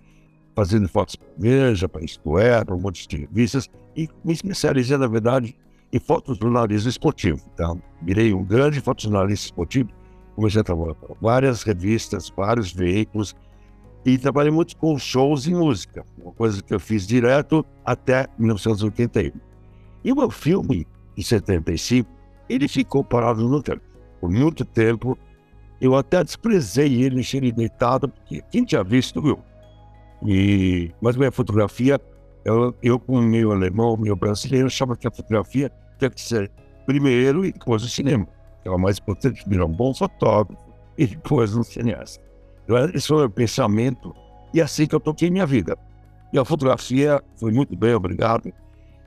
fazendo 0.55 0.89
fotos 0.89 1.17
para 1.17 1.29
Veja, 1.37 1.89
para 1.89 2.05
Isto 2.05 2.39
É, 2.39 2.65
para 2.65 2.75
um 2.75 2.81
monte 2.81 3.09
de 3.09 3.17
revistas, 3.17 3.69
e 3.97 4.09
me 4.25 4.33
especializei, 4.33 4.97
na 4.97 5.07
verdade, 5.07 5.57
em 5.93 5.99
fotojornalismo 5.99 6.89
esportivo. 6.89 7.41
Tá? 7.57 7.75
Virei 8.03 8.33
um 8.33 8.45
grande 8.45 8.81
fotojornalista 8.81 9.47
esportivo, 9.47 9.91
comecei 10.37 10.61
a 10.61 10.65
trabalhar 10.65 10.95
com 10.95 11.15
várias 11.21 11.63
revistas, 11.63 12.33
vários 12.35 12.73
veículos, 12.73 13.35
e 14.05 14.19
trabalhei 14.19 14.51
muito 14.51 14.77
com 14.77 14.99
shows 14.99 15.47
e 15.47 15.55
música, 15.55 16.05
uma 16.19 16.33
coisa 16.33 16.63
que 16.63 16.75
eu 16.75 16.81
fiz 16.81 17.07
direto 17.07 17.65
até 17.85 18.27
1981. 18.39 19.33
E 20.05 20.13
o 20.13 20.17
meu 20.17 20.31
filme, 20.31 20.87
em 21.17 21.23
75, 21.23 22.11
ele 22.55 22.69
ficou 22.69 23.03
parado 23.03 23.49
no 23.49 23.63
tempo. 23.63 23.83
Por 24.21 24.31
muito 24.31 24.65
tempo, 24.65 25.19
eu 25.81 25.97
até 25.97 26.23
desprezei 26.23 27.03
ele, 27.03 27.17
deixei 27.17 27.41
ele 27.41 27.53
deitado, 27.53 28.09
porque 28.09 28.43
quem 28.51 28.65
tinha 28.65 28.85
visto 28.85 29.21
viu. 29.21 29.39
E, 30.25 30.93
mas 31.01 31.17
minha 31.17 31.33
fotografia, 31.33 32.01
eu, 32.45 32.75
eu 32.83 32.99
com 32.99 33.19
o 33.19 33.23
meu 33.23 33.51
alemão, 33.51 33.97
meu 33.97 34.15
brasileiro, 34.15 34.67
achava 34.67 34.97
que 34.97 35.09
a 35.09 35.11
fotografia 35.11 35.73
tinha 35.99 36.11
que 36.11 36.21
ser 36.21 36.51
primeiro 36.87 37.45
e 37.45 37.53
depois 37.53 37.83
o 37.83 37.89
cinema. 37.89 38.27
Era 38.65 38.79
mais 38.79 38.99
importante 38.99 39.43
virar 39.49 39.67
um 39.67 39.73
bom 39.73 39.93
fotógrafo 39.93 40.63
e 40.97 41.07
depois 41.07 41.57
um 41.57 41.63
cineasta. 41.63 42.23
Então, 42.65 42.77
esse 42.95 43.09
foi 43.09 43.17
o 43.17 43.21
meu 43.21 43.31
pensamento 43.31 44.15
e 44.55 44.61
é 44.61 44.63
assim 44.63 44.87
que 44.87 44.95
eu 44.95 45.01
toquei 45.01 45.31
minha 45.31 45.47
vida. 45.47 45.77
E 46.33 46.39
a 46.39 46.45
fotografia 46.45 47.21
foi 47.37 47.51
muito 47.51 47.77
bem, 47.77 47.95
obrigado. 47.95 48.53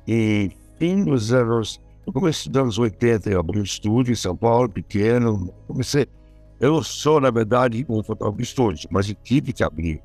E 0.07 0.51
fim 0.77 1.03
dos 1.03 1.33
anos 1.33 1.79
Eu 2.05 2.13
comecei 2.13 2.51
nos 2.51 2.61
anos 2.61 2.77
80, 2.77 3.29
eu 3.29 3.39
abri 3.39 3.59
um 3.59 3.63
estúdio 3.63 4.11
em 4.11 4.15
São 4.15 4.35
Paulo, 4.35 4.69
pequeno. 4.69 5.51
Comecei. 5.67 6.07
Eu 6.59 6.83
sou, 6.83 7.19
na 7.19 7.31
verdade, 7.31 7.85
um 7.89 8.03
fotógrafo 8.03 8.37
de 8.37 8.43
estúdio, 8.43 8.87
mas 8.91 9.09
eu 9.09 9.15
tive 9.15 9.51
que 9.51 9.63
abrir 9.63 10.01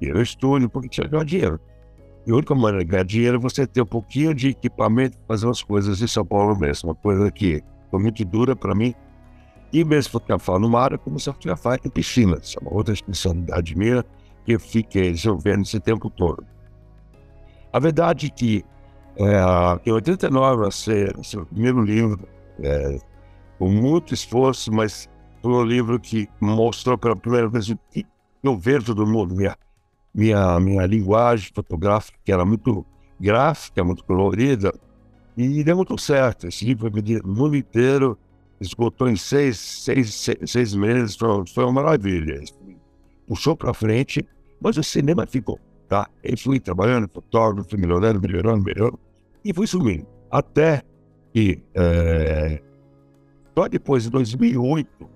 o 0.00 0.20
estúdio 0.20 0.68
porque 0.68 0.88
tinha 0.88 1.04
que 1.04 1.10
ganhar 1.10 1.24
dinheiro. 1.24 1.60
E 2.26 2.30
a 2.30 2.34
única 2.34 2.54
maneira 2.54 2.84
de 2.84 2.90
ganhar 2.90 3.04
dinheiro 3.04 3.36
é 3.36 3.40
você 3.40 3.66
ter 3.66 3.82
um 3.82 3.86
pouquinho 3.86 4.34
de 4.34 4.48
equipamento 4.48 5.18
para 5.18 5.36
fazer 5.36 5.48
as 5.48 5.62
coisas 5.62 6.00
em 6.00 6.06
São 6.06 6.24
Paulo 6.24 6.58
mesmo. 6.58 6.90
Uma 6.90 6.94
coisa 6.94 7.30
que 7.30 7.62
foi 7.90 8.00
muito 8.00 8.24
dura 8.24 8.54
para 8.54 8.74
mim. 8.74 8.94
E 9.72 9.84
mesmo 9.84 10.12
fotografar 10.12 10.58
no 10.58 10.68
mar, 10.68 10.92
eu 10.92 10.98
comecei 10.98 11.30
a 11.30 11.34
fotografar 11.34 11.78
em 11.84 11.90
piscinas. 11.90 12.54
É 12.56 12.64
uma 12.64 12.72
outra 12.72 12.94
especialidade 12.94 13.76
minha 13.76 14.04
que 14.44 14.52
eu 14.52 14.60
fiquei 14.60 15.12
desenvolvendo 15.12 15.62
esse 15.62 15.80
tempo 15.80 16.08
todo. 16.08 16.44
A 17.72 17.78
verdade 17.78 18.26
é 18.26 18.30
que 18.30 18.64
é, 19.18 19.88
em 19.88 19.92
89 19.92 20.62
lancei 20.62 21.06
o 21.36 21.46
primeiro 21.46 21.82
livro, 21.82 22.28
é, 22.60 22.98
com 23.58 23.68
muito 23.68 24.12
esforço, 24.12 24.70
mas 24.72 25.08
foi 25.40 25.52
um 25.52 25.64
livro 25.64 25.98
que 25.98 26.28
mostrou 26.40 26.98
pela 26.98 27.16
primeira 27.16 27.48
vez 27.48 27.70
o 27.70 27.78
que 27.90 28.04
eu 28.42 28.56
vejo 28.58 28.94
do 28.94 29.06
mundo, 29.06 29.34
minha, 29.34 29.56
minha, 30.14 30.60
minha 30.60 30.86
linguagem 30.86 31.50
fotográfica, 31.54 32.18
que 32.24 32.30
era 32.30 32.44
muito 32.44 32.84
gráfica, 33.18 33.82
muito 33.82 34.04
colorida, 34.04 34.74
e 35.36 35.64
deu 35.64 35.76
muito 35.76 35.96
certo. 35.98 36.46
Esse 36.46 36.64
livro 36.66 36.82
foi 36.82 36.90
vendido 36.90 37.26
no 37.26 37.34
mundo 37.34 37.56
inteiro, 37.56 38.18
esgotou 38.60 39.08
em 39.08 39.16
seis, 39.16 39.58
seis, 39.58 40.12
seis, 40.14 40.38
seis 40.46 40.74
meses, 40.74 41.16
foi, 41.16 41.46
foi 41.46 41.64
uma 41.64 41.82
maravilha. 41.82 42.42
Puxou 43.26 43.56
para 43.56 43.72
frente, 43.72 44.26
mas 44.60 44.76
o 44.76 44.82
cinema 44.82 45.26
ficou. 45.26 45.58
Tá? 45.88 46.08
Eu 46.22 46.36
fui 46.36 46.60
trabalhando, 46.60 47.08
fotógrafo, 47.08 47.78
melhorando, 47.78 48.20
melhorando, 48.20 48.62
melhorando 48.62 49.05
e 49.46 49.54
fui 49.54 49.66
sumindo. 49.66 50.06
Até 50.30 50.82
que, 51.32 51.62
é, 51.74 52.60
só 53.56 53.68
depois 53.68 54.02
de 54.02 54.10
2008, 54.10 55.08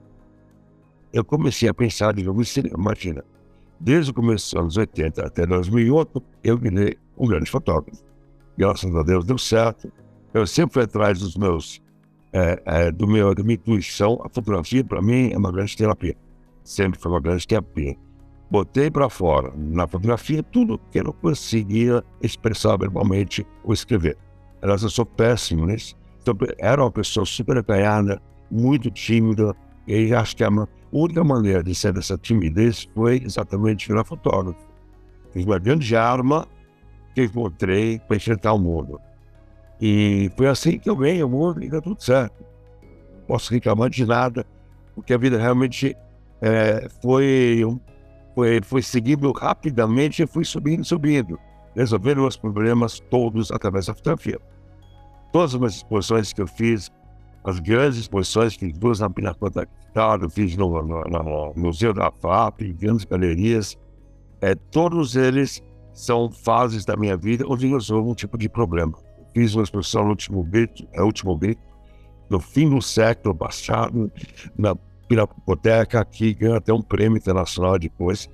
eu 1.12 1.24
comecei 1.24 1.68
a 1.68 1.74
pensar 1.74 2.14
de 2.14 2.22
novo 2.22 2.40
em 2.40 2.44
cinema. 2.44 2.76
Imagina, 2.78 3.24
desde 3.78 4.12
o 4.12 4.14
começo 4.14 4.54
dos 4.54 4.60
anos 4.60 4.76
80 4.76 5.26
até 5.26 5.46
2008, 5.46 6.22
eu 6.44 6.56
virei 6.56 6.96
um 7.18 7.26
grande 7.26 7.50
fotógrafo. 7.50 8.02
Graças 8.56 8.94
a 8.94 9.02
Deus 9.02 9.24
deu 9.24 9.38
certo. 9.38 9.92
Eu 10.32 10.46
sempre 10.46 10.74
fui 10.74 10.82
atrás 10.84 11.18
dos 11.18 11.36
meus, 11.36 11.82
é, 12.32 12.62
é, 12.64 12.92
do 12.92 13.06
meu, 13.06 13.34
da 13.34 13.42
minha 13.42 13.54
intuição. 13.54 14.20
A 14.24 14.28
fotografia, 14.28 14.84
para 14.84 15.02
mim, 15.02 15.32
é 15.32 15.36
uma 15.36 15.50
grande 15.50 15.76
terapia. 15.76 16.16
Sempre 16.62 17.00
foi 17.00 17.10
uma 17.10 17.20
grande 17.20 17.46
terapia. 17.46 17.96
Botei 18.50 18.90
para 18.90 19.08
fora, 19.08 19.52
na 19.56 19.86
fotografia, 19.86 20.42
tudo 20.42 20.80
que 20.90 20.98
eu 20.98 21.04
não 21.04 21.12
conseguia 21.12 22.02
expressar 22.20 22.76
verbalmente 22.76 23.46
ou 23.62 23.72
escrever. 23.72 24.18
Aliás, 24.60 24.82
eu 24.82 24.90
sou 24.90 25.06
péssimo 25.06 25.66
nisso. 25.66 25.96
Então, 26.20 26.36
era 26.58 26.82
uma 26.82 26.90
pessoa 26.90 27.24
super 27.24 27.58
acanhada, 27.58 28.20
muito 28.50 28.90
tímida, 28.90 29.54
e 29.86 30.12
acho 30.12 30.36
que 30.36 30.42
a 30.42 30.50
única 30.92 31.22
maneira 31.22 31.62
de 31.62 31.74
ser 31.74 31.92
dessa 31.92 32.18
timidez 32.18 32.88
foi 32.92 33.22
exatamente 33.24 33.86
virar 33.86 34.04
fotógrafo. 34.04 34.58
Fiz 35.32 35.44
uma 35.44 35.58
grande 35.58 35.94
arma 35.94 36.44
que 37.14 37.22
encontrei 37.22 38.00
para 38.00 38.16
enfrentar 38.16 38.52
o 38.52 38.58
mundo. 38.58 39.00
E 39.80 40.30
foi 40.36 40.48
assim 40.48 40.76
que 40.76 40.90
eu 40.90 40.96
venho 40.96 41.24
ao 41.24 41.30
mundo 41.30 41.62
e 41.62 41.70
deu 41.70 41.80
tudo 41.80 42.02
certo. 42.02 42.44
Não 42.82 43.26
posso 43.28 43.52
reclamar 43.52 43.88
de 43.90 44.04
nada, 44.04 44.44
porque 44.94 45.14
a 45.14 45.18
vida 45.18 45.38
realmente 45.38 45.96
é, 46.42 46.88
foi 47.00 47.64
um 47.64 47.78
foi, 48.40 48.60
foi 48.62 48.82
seguindo 48.82 49.30
rapidamente 49.32 50.22
e 50.22 50.26
fui 50.26 50.44
subindo, 50.44 50.82
subindo, 50.82 51.38
resolvendo 51.76 52.26
os 52.26 52.38
problemas 52.38 52.98
todos 53.10 53.50
através 53.52 53.86
da 53.86 53.94
fotografia. 53.94 54.40
Todas 55.30 55.54
as 55.54 55.74
exposições 55.76 56.32
que 56.32 56.40
eu 56.40 56.46
fiz, 56.46 56.90
as 57.44 57.60
grandes 57.60 57.98
exposições 57.98 58.56
que 58.56 58.72
fiz 58.72 59.00
na 59.00 59.10
Pinacoteca 59.10 59.70
eu 60.22 60.30
fiz 60.30 60.56
no, 60.56 60.82
no, 60.82 61.02
no, 61.02 61.52
Museu 61.54 61.92
da 61.92 62.10
FAP, 62.10 62.62
em 62.62 62.74
grandes 62.74 63.04
galerias, 63.04 63.76
é, 64.40 64.54
todos 64.54 65.16
eles 65.16 65.62
são 65.92 66.30
fases 66.30 66.84
da 66.84 66.96
minha 66.96 67.16
vida 67.16 67.44
onde 67.46 67.66
resolvo 67.66 68.10
um 68.10 68.14
tipo 68.14 68.38
de 68.38 68.48
problema. 68.48 68.94
Fiz 69.34 69.54
uma 69.54 69.64
exposição 69.64 70.04
no 70.04 70.10
último 70.10 70.42
grito, 70.44 70.86
é, 70.92 71.02
último 71.02 71.36
grito, 71.36 71.60
no 72.30 72.40
fim 72.40 72.70
do 72.70 72.80
século 72.80 73.34
passado, 73.34 74.10
na 74.56 74.74
Pinacoteca, 75.10 76.04
que 76.04 76.32
ganhou 76.32 76.56
até 76.56 76.72
um 76.72 76.80
prêmio 76.80 77.18
internacional 77.18 77.76
depois, 77.76 78.30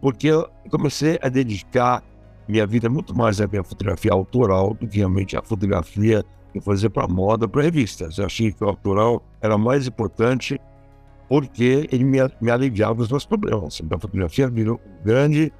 porque 0.00 0.28
eu 0.28 0.48
comecei 0.70 1.18
a 1.20 1.28
dedicar 1.28 2.04
minha 2.48 2.64
vida 2.64 2.88
muito 2.88 3.16
mais 3.16 3.40
à 3.40 3.48
minha 3.48 3.64
fotografia 3.64 4.12
autoral 4.12 4.74
do 4.74 4.86
que 4.86 4.98
realmente 4.98 5.36
à 5.36 5.42
fotografia 5.42 6.24
que 6.52 6.58
eu 6.58 6.62
fazia 6.62 6.88
para 6.88 7.08
moda, 7.08 7.48
para 7.48 7.62
revistas. 7.62 8.16
Eu 8.16 8.26
achei 8.26 8.52
que 8.52 8.62
o 8.62 8.68
autoral 8.68 9.24
era 9.40 9.58
mais 9.58 9.88
importante 9.88 10.60
porque 11.28 11.88
ele 11.90 12.04
me, 12.04 12.18
me 12.40 12.50
aliviava 12.50 13.02
os 13.02 13.10
meus 13.10 13.26
problemas. 13.26 13.80
Então, 13.80 13.98
a 13.98 14.00
fotografia 14.00 14.48
virou 14.48 14.80
grande, 15.04 15.52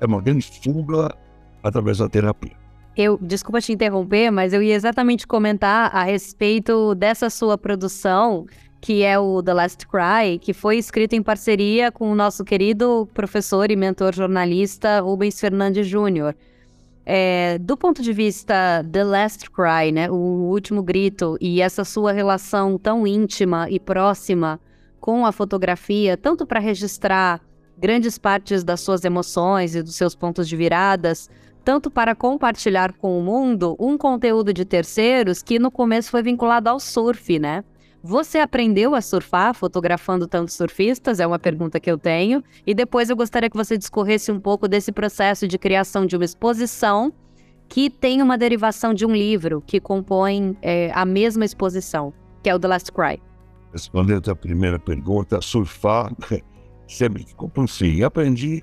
é 0.00 0.06
uma 0.06 0.22
grande 0.22 0.46
fuga 0.62 1.14
através 1.62 1.98
da 1.98 2.08
terapia. 2.08 2.56
Eu, 2.96 3.18
desculpa 3.20 3.60
te 3.60 3.72
interromper, 3.72 4.30
mas 4.30 4.54
eu 4.54 4.62
ia 4.62 4.74
exatamente 4.74 5.26
comentar 5.26 5.94
a 5.94 6.02
respeito 6.04 6.94
dessa 6.94 7.28
sua 7.28 7.58
produção 7.58 8.46
que 8.80 9.02
é 9.02 9.18
o 9.18 9.42
The 9.42 9.54
Last 9.54 9.86
Cry, 9.86 10.38
que 10.40 10.52
foi 10.52 10.78
escrito 10.78 11.14
em 11.14 11.22
parceria 11.22 11.90
com 11.90 12.10
o 12.10 12.14
nosso 12.14 12.44
querido 12.44 13.08
professor 13.14 13.70
e 13.70 13.76
mentor 13.76 14.14
jornalista 14.14 15.00
Rubens 15.00 15.40
Fernandes 15.40 15.86
Júnior. 15.86 16.34
É, 17.04 17.58
do 17.58 17.76
ponto 17.76 18.02
de 18.02 18.12
vista 18.12 18.84
The 18.90 19.04
Last 19.04 19.48
Cry, 19.50 19.92
né, 19.92 20.10
o 20.10 20.14
último 20.14 20.82
grito, 20.82 21.36
e 21.40 21.60
essa 21.60 21.84
sua 21.84 22.10
relação 22.10 22.76
tão 22.76 23.06
íntima 23.06 23.70
e 23.70 23.78
próxima 23.78 24.60
com 25.00 25.24
a 25.24 25.30
fotografia, 25.30 26.16
tanto 26.16 26.44
para 26.44 26.58
registrar 26.58 27.40
grandes 27.78 28.18
partes 28.18 28.64
das 28.64 28.80
suas 28.80 29.04
emoções 29.04 29.76
e 29.76 29.82
dos 29.82 29.94
seus 29.94 30.16
pontos 30.16 30.48
de 30.48 30.56
viradas, 30.56 31.30
tanto 31.64 31.90
para 31.90 32.14
compartilhar 32.14 32.92
com 32.92 33.18
o 33.18 33.22
mundo 33.22 33.76
um 33.78 33.96
conteúdo 33.96 34.52
de 34.52 34.64
terceiros 34.64 35.42
que 35.42 35.58
no 35.58 35.70
começo 35.70 36.10
foi 36.10 36.22
vinculado 36.22 36.68
ao 36.68 36.80
surf, 36.80 37.38
né? 37.38 37.64
Você 38.08 38.38
aprendeu 38.38 38.94
a 38.94 39.00
surfar 39.00 39.52
fotografando 39.52 40.28
tantos 40.28 40.54
surfistas? 40.54 41.18
É 41.18 41.26
uma 41.26 41.40
pergunta 41.40 41.80
que 41.80 41.90
eu 41.90 41.98
tenho. 41.98 42.40
E 42.64 42.72
depois 42.72 43.10
eu 43.10 43.16
gostaria 43.16 43.50
que 43.50 43.56
você 43.56 43.76
discorresse 43.76 44.30
um 44.30 44.38
pouco 44.38 44.68
desse 44.68 44.92
processo 44.92 45.48
de 45.48 45.58
criação 45.58 46.06
de 46.06 46.14
uma 46.14 46.24
exposição 46.24 47.12
que 47.68 47.90
tem 47.90 48.22
uma 48.22 48.38
derivação 48.38 48.94
de 48.94 49.04
um 49.04 49.12
livro 49.12 49.60
que 49.60 49.80
compõe 49.80 50.56
é, 50.62 50.92
a 50.94 51.04
mesma 51.04 51.44
exposição, 51.44 52.14
que 52.44 52.48
é 52.48 52.54
o 52.54 52.60
The 52.60 52.68
Last 52.68 52.92
Cry. 52.92 53.20
Respondendo 53.72 54.30
à 54.30 54.36
primeira 54.36 54.78
pergunta, 54.78 55.40
surfar 55.42 56.12
sempre 56.86 57.26
si. 57.66 58.04
Aprendi 58.04 58.62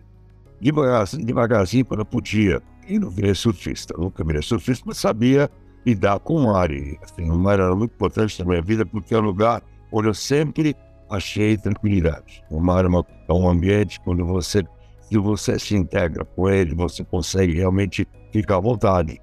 devagarzinho, 0.61 1.25
devagarzinho 1.25 1.83
quando 1.83 2.05
podia. 2.05 2.61
E 2.87 2.97
não 2.97 3.09
virei 3.09 3.35
surfista, 3.35 3.93
nunca 3.97 4.23
virei 4.23 4.41
surfista, 4.41 4.85
mas 4.87 4.99
sabia 4.99 5.51
lidar 5.85 6.19
com 6.19 6.35
o 6.35 6.53
mar. 6.53 6.71
E, 6.71 6.97
assim, 7.01 7.29
o 7.29 7.37
mar 7.37 7.59
era 7.59 7.75
muito 7.75 7.93
importante 7.93 8.39
na 8.39 8.45
minha 8.45 8.61
vida 8.61 8.85
porque 8.85 9.13
é 9.13 9.17
um 9.17 9.21
lugar 9.21 9.61
onde 9.91 10.07
eu 10.07 10.13
sempre 10.13 10.75
achei 11.09 11.57
tranquilidade. 11.57 12.43
O 12.49 12.59
mar 12.59 12.85
é, 12.85 12.87
é 12.87 13.33
um 13.33 13.47
ambiente 13.47 13.99
onde 14.05 14.23
você, 14.23 14.63
se 15.01 15.17
você 15.17 15.59
se 15.59 15.75
integra 15.75 16.25
com 16.25 16.49
ele, 16.49 16.73
você 16.75 17.03
consegue 17.03 17.53
realmente 17.53 18.07
ficar 18.31 18.57
à 18.57 18.59
vontade. 18.59 19.21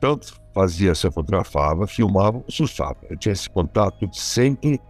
Tanto 0.00 0.34
fazia, 0.54 0.94
se 0.94 1.10
fotografava, 1.10 1.86
filmava, 1.86 2.42
surfava. 2.48 2.98
Eu 3.08 3.16
tinha 3.16 3.32
esse 3.32 3.48
contato 3.50 4.08
sempre. 4.12 4.80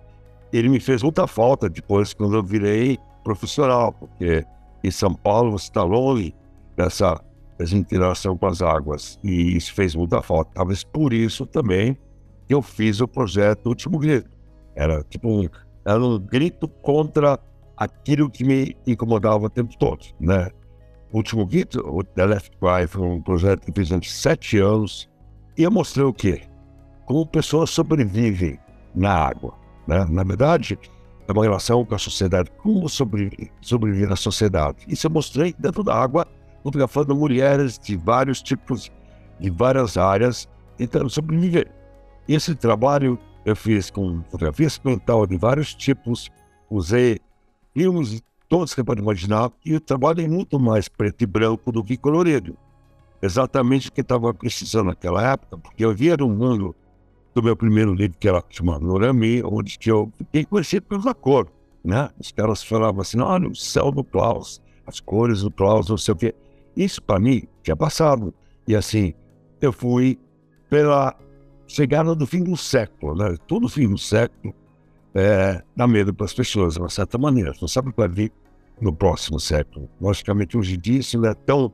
Ele 0.53 0.69
me 0.69 0.81
fez 0.81 1.03
muita 1.03 1.27
falta 1.27 1.69
depois, 1.69 2.15
quando 2.15 2.37
eu 2.37 2.43
virei 2.43 2.99
profissional, 3.25 3.93
porque 3.93 4.45
em 4.83 4.91
São 4.91 5.15
Paulo 5.15 5.53
você 5.53 5.65
está 5.65 5.83
longe 5.83 6.35
dessa 6.77 7.21
essa 7.61 7.77
interação 7.77 8.37
com 8.37 8.47
as 8.47 8.63
águas. 8.63 9.19
E 9.23 9.57
isso 9.57 9.75
fez 9.75 9.95
muita 9.95 10.23
falta. 10.23 10.51
Talvez 10.55 10.83
por 10.83 11.13
isso 11.13 11.47
também 11.47 11.97
eu 12.49 12.63
fiz 12.63 13.01
o 13.01 13.07
projeto 13.07 13.67
Último 13.67 13.99
Grito. 13.99 14.31
Era 14.75 15.05
tipo 15.05 15.29
um, 15.29 15.49
era 15.85 16.03
um 16.03 16.19
grito 16.19 16.67
contra 16.69 17.39
aquilo 17.77 18.31
que 18.31 18.45
me 18.45 18.77
incomodava 18.87 19.47
o 19.47 19.51
tempo 19.51 19.77
todo, 19.79 20.05
né? 20.19 20.51
O 21.13 21.19
Último 21.19 21.47
Grito, 21.47 21.81
o 21.81 22.05
The 22.05 22.27
Left 22.27 22.51
Cry, 22.59 22.87
foi 22.87 23.03
um 23.03 23.21
projeto 23.21 23.67
que 23.67 23.73
fiz 23.73 23.89
durante 23.89 24.11
sete 24.11 24.59
anos 24.59 25.09
e 25.57 25.63
eu 25.63 25.71
mostrei 25.71 26.05
o 26.05 26.13
quê? 26.13 26.43
Como 27.05 27.27
pessoas 27.27 27.71
sobrevivem 27.71 28.59
na 28.95 29.13
água, 29.13 29.55
né? 29.87 30.07
Na 30.09 30.23
verdade, 30.23 30.79
é 31.27 31.33
uma 31.33 31.43
relação 31.43 31.85
com 31.85 31.95
a 31.95 31.99
sociedade, 31.99 32.51
como 32.59 32.89
sobreviver, 32.89 33.51
sobreviver 33.61 34.09
na 34.09 34.17
sociedade. 34.17 34.79
Isso 34.89 35.07
eu 35.07 35.11
mostrei 35.11 35.55
dentro 35.59 35.83
da 35.83 35.95
água 35.95 36.27
fotografando 36.63 37.15
mulheres 37.15 37.79
de 37.79 37.97
vários 37.97 38.43
tipos, 38.43 38.91
de 39.39 39.51
várias 39.51 39.97
áreas, 39.97 40.49
tentando 40.77 41.09
sobreviver. 41.11 41.71
Esse 42.29 42.55
trabalho 42.55 43.19
eu 43.45 43.57
fiz 43.57 43.91
com 43.91 44.23
fotografia 44.31 44.67
experimental 44.67 45.27
de 45.27 45.37
vários 45.37 45.75
tipos, 45.75 46.31
usei 46.71 47.19
filmes 47.75 48.23
todos 48.49 48.75
que 48.75 48.83
pode 48.83 49.01
imaginar, 49.01 49.51
e 49.65 49.75
o 49.75 49.81
trabalho 49.81 50.21
é 50.21 50.29
muito 50.29 50.59
mais 50.59 50.89
preto 50.89 51.23
e 51.23 51.27
branco 51.27 51.71
do 51.71 51.85
que 51.85 51.97
colorido. 51.97 52.57
Exatamente 53.23 53.89
o 53.89 53.93
que 53.93 54.01
estava 54.01 54.35
precisando 54.35 54.87
naquela 54.87 55.23
época, 55.33 55.57
porque 55.57 55.85
eu 55.85 55.95
via 55.95 56.17
no 56.17 56.29
mundo 56.29 56.75
do 57.35 57.43
meu 57.43 57.55
primeiro 57.57 57.95
livro, 57.95 58.17
que 58.19 58.29
era 58.29 58.43
chamado 58.51 58.85
Norami, 58.85 59.43
onde 59.45 59.79
eu 59.87 60.13
fiquei 60.19 60.45
conhecido 60.45 60.87
pela 60.87 61.15
cor, 61.15 61.49
né? 61.85 62.11
Os 62.19 62.33
caras 62.33 62.63
falavam 62.63 63.03
assim, 63.03 63.21
olha, 63.21 63.49
o 63.49 63.55
céu 63.55 63.93
do 63.93 64.03
Klaus, 64.03 64.61
as 64.87 64.99
cores 64.99 65.43
do 65.43 65.51
Klaus, 65.51 65.89
não 65.89 65.97
sei 65.97 66.15
o 66.15 66.17
quê. 66.17 66.35
Isso, 66.81 67.03
para 67.03 67.21
mim, 67.21 67.43
tinha 67.63 67.77
passado. 67.77 68.33
E 68.67 68.75
assim, 68.75 69.13
eu 69.61 69.71
fui 69.71 70.19
pela 70.71 71.15
chegada 71.67 72.15
do 72.15 72.27
fim 72.27 72.43
do 72.43 72.57
século, 72.57 73.15
né? 73.15 73.37
Todo 73.47 73.69
fim 73.69 73.87
do 73.87 73.99
século 73.99 74.55
é, 75.15 75.63
dá 75.77 75.87
medo 75.87 76.15
para 76.15 76.25
as 76.25 76.33
pessoas, 76.33 76.75
de 76.75 76.81
uma 76.81 76.89
certa 76.89 77.19
maneira. 77.19 77.53
Não 77.61 77.69
sabe 77.69 77.93
vai 77.95 78.09
vir 78.09 78.33
no 78.81 78.95
próximo 78.95 79.39
século. 79.39 79.91
Logicamente, 80.01 80.57
hoje 80.57 80.77
em 80.77 80.79
dia, 80.79 81.01
isso 81.01 81.19
não 81.19 81.29
é 81.29 81.35
tão 81.35 81.71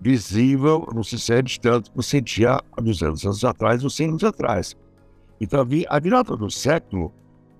visível, 0.00 0.88
não 0.94 1.02
se 1.02 1.18
sente 1.18 1.60
tanto 1.60 1.90
como 1.90 2.02
sentia 2.02 2.58
há 2.72 2.80
200 2.80 3.26
anos 3.26 3.44
atrás 3.44 3.84
ou 3.84 3.90
100 3.90 4.08
anos 4.08 4.24
atrás. 4.24 4.74
Então, 5.38 5.60
a 5.60 6.00
virada 6.00 6.34
do 6.34 6.50
século, 6.50 7.12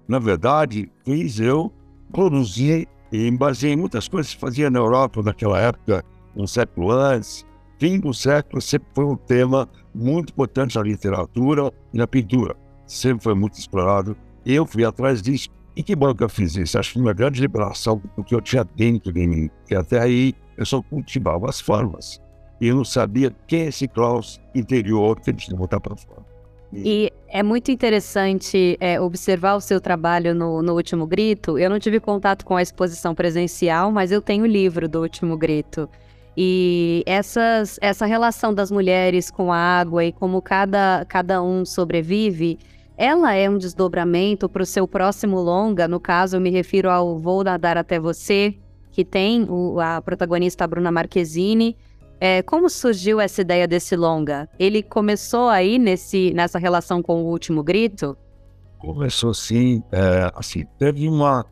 na 0.09 0.19
verdade, 0.19 0.91
fez 1.05 1.39
eu 1.39 1.71
produzir 2.11 2.89
e 3.13 3.31
baseei 3.31 3.75
em 3.75 3.77
muitas 3.77 4.09
coisas 4.09 4.33
que 4.33 4.41
fazia 4.41 4.71
na 4.71 4.79
Europa 4.79 5.23
naquela 5.23 5.61
época, 5.61 6.03
um 6.43 6.47
século 6.47 6.91
antes. 6.91 7.45
Fim 7.79 8.01
do 8.01 8.13
século 8.13 8.61
sempre 8.61 8.89
foi 8.95 9.05
um 9.05 9.17
tema 9.17 9.69
muito 9.95 10.31
importante 10.31 10.77
na 10.77 10.83
literatura 10.83 11.73
e 11.93 11.99
na 11.99 12.07
pintura. 12.07 12.57
Sempre 12.87 13.23
foi 13.23 13.35
muito 13.35 13.59
explorado. 13.59 14.17
Eu 14.45 14.67
fui 14.67 14.85
atrás 14.85 15.23
disso. 15.23 15.49
E 15.77 15.83
que 15.83 15.95
bom 15.95 16.13
que 16.13 16.25
eu 16.25 16.29
fiz 16.29 16.57
isso. 16.57 16.79
Acho 16.79 16.95
que 16.95 17.01
uma 17.01 17.13
grande 17.13 17.41
liberação 17.41 18.03
do 18.17 18.25
que 18.25 18.35
eu 18.35 18.41
tinha 18.41 18.65
dentro 18.65 19.13
de 19.13 19.27
mim. 19.27 19.49
Que 19.67 19.77
até 19.77 20.01
aí 20.01 20.35
eu 20.57 20.67
só 20.67 20.83
cultivava 20.83 21.49
as 21.49 21.61
formas. 21.61 22.21
E 22.61 22.67
eu 22.67 22.75
não 22.75 22.85
sabia 22.85 23.31
quem 23.47 23.63
é 23.63 23.67
esse 23.67 23.87
Klaus 23.87 24.41
interior 24.55 25.21
que 25.21 25.31
a 25.31 25.33
gente 25.33 25.55
botar 25.55 25.79
para 25.79 25.97
fora. 25.97 26.27
E 26.73 27.11
é 27.29 27.43
muito 27.43 27.71
interessante 27.71 28.77
é, 28.79 29.01
observar 29.01 29.55
o 29.55 29.61
seu 29.61 29.81
trabalho 29.81 30.35
no, 30.35 30.61
no, 30.61 30.75
Último 30.75 31.07
Grito. 31.07 31.59
Eu 31.59 31.71
não 31.71 31.79
tive 31.79 31.99
contato 31.99 32.45
com 32.45 32.57
a 32.57 32.63
exposição 32.63 33.15
presencial, 33.15 33.91
mas 33.91 34.13
eu 34.13 34.21
tenho 34.21 34.45
o 34.45 34.47
livro 34.47 34.87
do 34.87 35.01
Último 35.01 35.37
Grito. 35.37 35.89
E 36.41 37.03
essas, 37.05 37.79
essa 37.81 38.07
relação 38.07 38.55
das 38.55 38.71
mulheres 38.71 39.29
com 39.29 39.53
a 39.53 39.57
água 39.57 40.05
e 40.05 40.13
como 40.13 40.41
cada, 40.41 41.05
cada 41.09 41.43
um 41.43 41.65
sobrevive, 41.65 42.61
ela 42.97 43.35
é 43.35 43.51
um 43.51 43.59
desdobramento 43.59 44.49
para 44.49 44.63
o 44.63 44.67
seu 44.67 44.87
próximo 44.87 45.41
longa. 45.41 45.89
No 45.89 45.99
caso, 45.99 46.37
eu 46.37 46.41
me 46.41 46.51
refiro 46.51 46.91
ao 46.91 47.19
Vou 47.19 47.43
Nadar 47.43 47.77
Até 47.77 47.99
Você, 47.99 48.55
que 48.93 49.05
tem 49.05 49.47
o, 49.51 49.81
a 49.81 50.01
protagonista 50.01 50.65
Bruna 50.65 50.93
Marquezine 50.93 51.77
é, 52.21 52.43
como 52.43 52.69
surgiu 52.69 53.21
essa 53.21 53.41
ideia 53.41 53.67
desse 53.67 53.95
longa? 53.95 54.49
Ele 54.59 54.83
começou 54.83 55.49
aí 55.49 55.79
nesse, 55.79 56.33
nessa 56.35 56.59
relação 56.59 57.03
com 57.03 57.23
o 57.23 57.27
Último 57.27 57.63
Grito? 57.63 58.17
Começou 58.79 59.33
sim, 59.35 59.83
é, 59.93 60.31
assim, 60.35 60.65
teve 60.79 61.09
uma... 61.09 61.45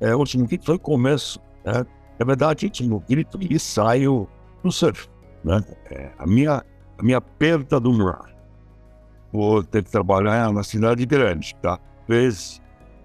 É, 0.00 0.14
o 0.14 0.18
Último 0.18 0.46
Grito 0.46 0.64
foi 0.64 0.76
o 0.76 0.78
começo, 0.78 1.40
né? 1.64 1.84
Na 2.18 2.24
verdade, 2.24 2.64
o 2.64 2.68
Último 2.68 3.04
Grito, 3.08 3.38
ele 3.40 3.58
saiu 3.58 4.28
no 4.62 4.70
surf, 4.70 5.08
né? 5.42 5.62
É, 5.90 6.10
a, 6.18 6.26
minha, 6.26 6.64
a 6.98 7.02
minha 7.02 7.20
perda 7.20 7.80
do 7.80 7.92
mar, 7.92 8.34
por 9.32 9.64
ter 9.66 9.82
que 9.82 9.90
trabalhar 9.90 10.52
na 10.52 10.62
cidade 10.62 11.04
grande, 11.04 11.54
tá? 11.60 11.78
Fez 12.06 12.62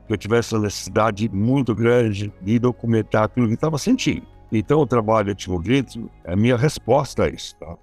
que 0.07 0.13
eu 0.13 0.17
tivesse 0.17 0.53
uma 0.55 0.63
necessidade 0.63 1.29
muito 1.29 1.73
grande 1.75 2.33
de 2.41 2.59
documentar 2.59 3.23
aquilo 3.23 3.47
que 3.47 3.53
estava 3.53 3.77
sentindo. 3.77 4.25
Então, 4.51 4.79
o 4.79 4.87
trabalho 4.87 5.29
Último 5.29 5.59
Grito 5.59 6.09
é 6.23 6.33
a 6.33 6.35
minha 6.35 6.57
resposta 6.57 7.25
a 7.25 7.29
isso. 7.29 7.55
Tá? 7.57 7.77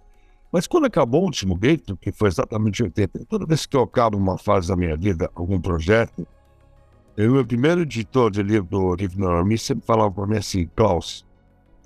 Mas 0.51 0.67
quando 0.67 0.87
acabou 0.87 1.23
o 1.23 1.25
Último 1.27 1.55
Grito, 1.57 1.97
que 1.97 2.11
foi 2.11 2.29
exatamente 2.29 2.83
80, 2.83 3.27
toda 3.27 3.47
vez 3.47 3.67
que 3.67 3.77
eu 3.77 3.83
acabo 3.83 4.17
uma 4.17 4.39
fase 4.39 4.69
da 4.69 4.77
minha 4.77 4.97
vida, 4.97 5.31
algum 5.35 5.61
projeto, 5.61 6.27
o 7.19 7.23
meu 7.23 7.47
primeiro 7.47 7.83
editor 7.83 8.31
de 8.31 8.43
livro 8.43 8.69
do 8.69 8.95
Livro 8.95 9.19
Normi 9.19 9.57
sempre 9.57 9.87
falava 9.87 10.11
para 10.11 10.27
mim 10.27 10.37
assim, 10.37 10.69
Klaus, 10.77 11.26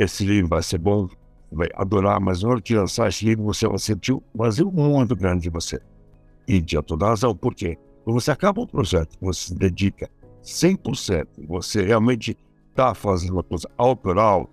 esse 0.01 0.25
livro 0.25 0.49
vai 0.49 0.63
ser 0.63 0.79
bom, 0.79 1.07
vai 1.53 1.69
adorar, 1.75 2.19
mas 2.19 2.43
na 2.43 2.49
hora 2.49 2.61
de 2.61 2.75
lançar 2.75 3.09
esse 3.09 3.23
livro, 3.23 3.45
você 3.45 3.69
vai 3.69 3.79
sentir 3.79 4.15
um 4.15 4.23
vazio 4.35 4.73
muito 4.73 5.15
grande 5.15 5.43
de 5.43 5.51
você. 5.51 5.79
E 6.49 6.61
tinha 6.63 6.83
toda 6.83 7.07
razão. 7.07 7.37
Por 7.37 7.55
quê? 7.55 7.77
Quando 8.03 8.19
você 8.19 8.31
acaba 8.31 8.63
um 8.63 8.67
projeto, 8.67 9.15
você 9.21 9.49
se 9.49 9.55
dedica 9.55 10.09
100%, 10.43 11.27
você 11.47 11.83
realmente 11.83 12.35
está 12.71 12.95
fazendo 12.95 13.35
uma 13.35 13.43
coisa 13.43 13.69
autoral, 13.77 14.49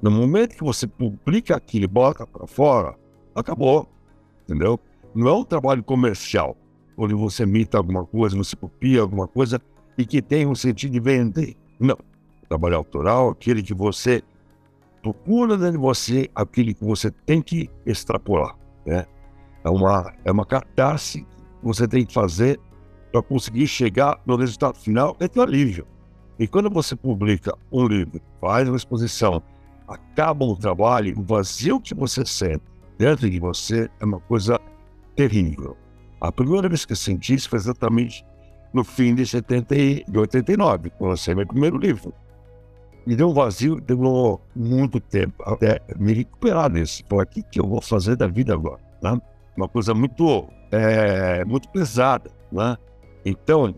no 0.00 0.08
momento 0.08 0.56
que 0.56 0.62
você 0.62 0.86
publica 0.86 1.56
aquilo 1.56 1.84
e 1.84 1.88
bota 1.88 2.24
para 2.24 2.46
fora, 2.46 2.96
acabou. 3.34 3.88
Entendeu? 4.44 4.78
Não 5.12 5.28
é 5.28 5.32
um 5.32 5.44
trabalho 5.44 5.82
comercial, 5.82 6.56
onde 6.96 7.12
você 7.12 7.42
imita 7.42 7.76
alguma 7.76 8.06
coisa, 8.06 8.36
você 8.36 8.54
copia 8.54 9.00
alguma 9.00 9.26
coisa 9.26 9.60
e 9.98 10.06
que 10.06 10.22
tem 10.22 10.46
um 10.46 10.54
sentido 10.54 10.92
de 10.92 11.00
vender. 11.00 11.56
Não. 11.78 11.96
O 12.42 12.46
trabalho 12.48 12.76
autoral, 12.76 13.30
aquele 13.30 13.62
que 13.62 13.74
você 13.74 14.22
procura 15.02 15.56
dentro 15.56 15.72
de 15.72 15.78
você, 15.78 16.28
aquele 16.34 16.74
que 16.74 16.84
você 16.84 17.10
tem 17.10 17.40
que 17.40 17.70
extrapolar. 17.86 18.56
Né? 18.86 19.06
É, 19.64 19.70
uma, 19.70 20.12
é 20.24 20.32
uma 20.32 20.44
catarse 20.44 21.22
que 21.22 21.64
você 21.64 21.86
tem 21.86 22.04
que 22.04 22.12
fazer 22.12 22.58
para 23.12 23.22
conseguir 23.22 23.66
chegar 23.66 24.20
no 24.24 24.36
resultado 24.36 24.78
final 24.78 25.16
é 25.20 25.26
teu 25.26 25.42
alívio. 25.42 25.86
E 26.38 26.46
quando 26.46 26.70
você 26.70 26.96
publica 26.96 27.56
um 27.70 27.86
livro, 27.86 28.20
faz 28.40 28.68
uma 28.68 28.76
exposição, 28.76 29.42
acaba 29.86 30.44
o 30.44 30.56
trabalho, 30.56 31.18
o 31.18 31.22
vazio 31.22 31.80
que 31.80 31.94
você 31.94 32.24
sente 32.24 32.62
dentro 32.96 33.28
de 33.28 33.38
você 33.38 33.90
é 34.00 34.04
uma 34.04 34.20
coisa 34.20 34.58
terrível. 35.16 35.76
A 36.20 36.30
primeira 36.30 36.68
vez 36.68 36.84
que 36.84 36.92
eu 36.92 36.96
senti 36.96 37.34
isso 37.34 37.48
foi 37.48 37.58
exatamente 37.58 38.24
no 38.72 38.84
fim 38.84 39.14
de, 39.14 39.26
70 39.26 39.74
e, 39.74 40.04
de 40.08 40.18
89, 40.18 40.90
quando 40.90 41.10
lancei 41.10 41.34
meu 41.34 41.46
primeiro 41.46 41.76
livro. 41.76 42.14
Me 43.06 43.16
deu 43.16 43.30
um 43.30 43.34
vazio, 43.34 43.80
demorou 43.80 44.40
muito 44.54 45.00
tempo 45.00 45.42
até 45.44 45.80
me 45.98 46.12
recuperar 46.12 46.70
disso. 46.70 47.04
Pô, 47.06 47.20
o 47.20 47.26
que, 47.26 47.42
que 47.42 47.58
eu 47.60 47.66
vou 47.66 47.80
fazer 47.80 48.16
da 48.16 48.26
vida 48.26 48.52
agora? 48.54 48.80
Né? 49.02 49.20
Uma 49.56 49.68
coisa 49.68 49.94
muito, 49.94 50.46
é, 50.70 51.44
muito 51.44 51.68
pesada. 51.70 52.30
Né? 52.52 52.76
Então, 53.24 53.74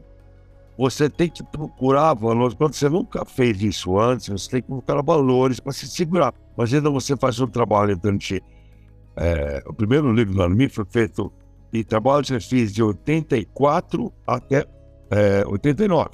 você 0.77 1.09
tem 1.09 1.29
que 1.29 1.43
procurar 1.45 2.15
valores. 2.15 2.55
Quando 2.55 2.75
você 2.75 2.89
nunca 2.89 3.25
fez 3.25 3.63
isso 3.63 3.99
antes, 3.99 4.29
você 4.29 4.51
tem 4.51 4.63
que 4.63 4.69
procurar 4.69 5.03
valores 5.03 5.61
para 5.61 5.73
se 5.73 5.87
segurar. 5.87 6.35
Imagina 6.57 6.91
você 6.91 7.17
faz 7.17 7.39
um 7.41 7.47
trabalho 7.47 7.97
durante. 7.97 8.43
É, 9.15 9.63
o 9.67 9.75
primeiro 9.75 10.11
livro 10.13 10.35
do 10.35 10.43
Anami 10.43 10.69
foi 10.69 10.87
feito 10.87 11.33
de 11.73 11.85
trabalho 11.85 12.25
que 12.25 12.35
eu 12.35 12.41
fiz 12.41 12.73
de 12.73 12.83
84 12.83 14.13
até 14.27 14.67
é, 15.11 15.45
89. 15.47 16.11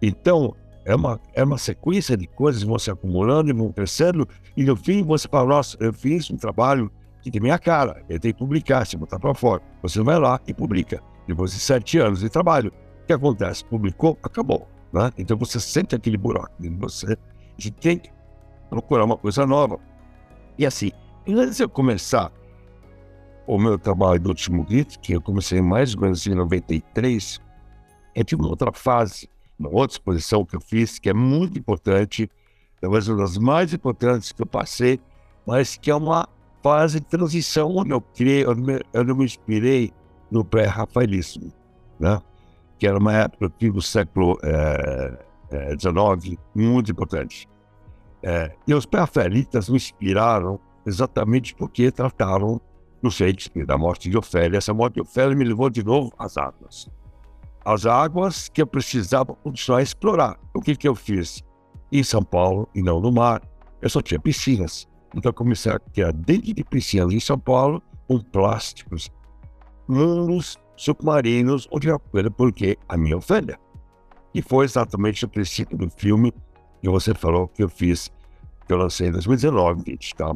Então, 0.00 0.54
é 0.88 0.94
uma, 0.94 1.20
é 1.34 1.44
uma 1.44 1.58
sequência 1.58 2.16
de 2.16 2.26
coisas 2.26 2.62
que 2.62 2.68
vão 2.68 2.78
se 2.78 2.90
acumulando 2.90 3.50
e 3.50 3.52
vão 3.52 3.70
crescendo, 3.70 4.26
e 4.56 4.64
no 4.64 4.74
fim 4.74 5.02
você 5.02 5.28
fala: 5.28 5.48
Nossa, 5.48 5.76
eu 5.80 5.92
fiz 5.92 6.30
um 6.30 6.36
trabalho 6.36 6.90
que 7.20 7.30
tem 7.30 7.40
minha 7.40 7.58
cara, 7.58 8.02
eu 8.08 8.18
tenho 8.18 8.32
que 8.32 8.40
publicar, 8.40 8.86
se 8.86 8.96
botar 8.96 9.18
para 9.18 9.34
fora. 9.34 9.62
Você 9.82 10.02
vai 10.02 10.18
lá 10.18 10.40
e 10.46 10.54
publica. 10.54 11.02
Depois 11.26 11.52
de 11.52 11.60
sete 11.60 11.98
anos 11.98 12.20
de 12.20 12.30
trabalho, 12.30 12.72
que 13.06 13.12
acontece? 13.12 13.64
Publicou, 13.64 14.18
acabou. 14.22 14.68
Né? 14.92 15.10
Então 15.18 15.36
você 15.36 15.58
sente 15.58 15.94
aquele 15.94 16.16
buraco 16.16 16.52
em 16.60 16.74
você 16.76 17.16
de 17.56 17.70
tem 17.70 17.98
que 17.98 18.10
procurar 18.70 19.04
uma 19.04 19.16
coisa 19.16 19.46
nova. 19.46 19.78
E 20.56 20.64
assim, 20.64 20.92
antes 21.26 21.56
de 21.56 21.64
eu 21.64 21.68
começar 21.68 22.32
o 23.46 23.58
meu 23.58 23.78
trabalho 23.78 24.20
do 24.20 24.28
último 24.28 24.64
grito, 24.64 24.98
que 25.00 25.12
eu 25.14 25.20
comecei 25.20 25.60
mais 25.60 25.94
ou 25.94 26.02
menos 26.02 26.26
em 26.26 26.34
93, 26.34 27.40
eu 28.14 28.24
tive 28.24 28.42
uma 28.42 28.50
outra 28.50 28.72
fase, 28.72 29.28
uma 29.58 29.68
outra 29.70 29.94
exposição 29.94 30.44
que 30.44 30.54
eu 30.54 30.60
fiz, 30.60 30.98
que 30.98 31.08
é 31.08 31.14
muito 31.14 31.58
importante, 31.58 32.30
talvez 32.80 33.08
uma 33.08 33.18
das 33.18 33.36
mais 33.36 33.74
importantes 33.74 34.32
que 34.32 34.42
eu 34.42 34.46
passei, 34.46 35.00
mas 35.46 35.76
que 35.76 35.90
é 35.90 35.94
uma 35.94 36.28
fase 36.62 37.00
de 37.00 37.06
transição 37.06 37.76
onde 37.76 37.90
eu 37.90 38.00
criei, 38.00 38.46
onde 38.46 39.10
eu 39.10 39.16
me 39.16 39.24
inspirei 39.24 39.92
no 40.30 40.44
pré-rafaelismo, 40.44 41.52
né? 41.98 42.20
que 42.78 42.86
era 42.86 42.98
uma 42.98 43.12
época 43.12 43.48
do 43.48 43.82
século 43.82 44.38
XIX 45.78 45.96
é, 46.04 46.34
é, 46.34 46.38
muito 46.54 46.92
importante. 46.92 47.48
É, 48.22 48.52
e 48.66 48.74
os 48.74 48.86
pré-rafaelitas 48.86 49.68
me 49.68 49.76
inspiraram 49.76 50.60
exatamente 50.86 51.54
porque 51.54 51.90
trataram 51.90 52.60
do 53.02 53.10
Shakespeare, 53.10 53.64
da 53.64 53.78
morte 53.78 54.08
de 54.10 54.16
Ofélia. 54.16 54.58
Essa 54.58 54.74
morte 54.74 54.94
de 54.94 55.00
Ofélia 55.00 55.36
me 55.36 55.44
levou 55.44 55.70
de 55.70 55.84
novo 55.84 56.12
às 56.18 56.36
águas. 56.36 56.88
As 57.68 57.84
águas 57.84 58.48
que 58.48 58.62
eu 58.62 58.66
precisava 58.66 59.34
continuar 59.34 59.80
a 59.80 59.82
explorar. 59.82 60.40
O 60.54 60.60
que, 60.62 60.74
que 60.74 60.88
eu 60.88 60.94
fiz? 60.94 61.44
Em 61.92 62.02
São 62.02 62.22
Paulo, 62.22 62.66
e 62.74 62.80
não 62.80 62.98
no 62.98 63.12
mar, 63.12 63.42
eu 63.82 63.90
só 63.90 64.00
tinha 64.00 64.18
piscinas. 64.18 64.88
Então 65.14 65.28
eu 65.28 65.34
comecei 65.34 65.72
a 65.72 65.78
criar 65.78 66.10
dentro 66.14 66.54
de 66.54 66.64
piscinas 66.64 67.12
em 67.12 67.20
São 67.20 67.38
Paulo, 67.38 67.82
com 68.06 68.20
plásticos, 68.20 69.10
mundos 69.86 70.56
submarinos 70.78 71.68
onde 71.70 71.88
coisa 72.10 72.30
porque 72.30 72.78
a 72.88 72.96
minha 72.96 73.18
ovelha. 73.18 73.60
E 74.32 74.40
foi 74.40 74.64
exatamente 74.64 75.26
o 75.26 75.28
princípio 75.28 75.76
do 75.76 75.90
filme 75.90 76.32
que 76.80 76.88
você 76.88 77.12
falou 77.12 77.48
que 77.48 77.62
eu 77.62 77.68
fiz, 77.68 78.10
que 78.66 78.72
eu 78.72 78.78
lancei 78.78 79.08
em 79.08 79.12
2019, 79.12 79.98
tá? 80.16 80.34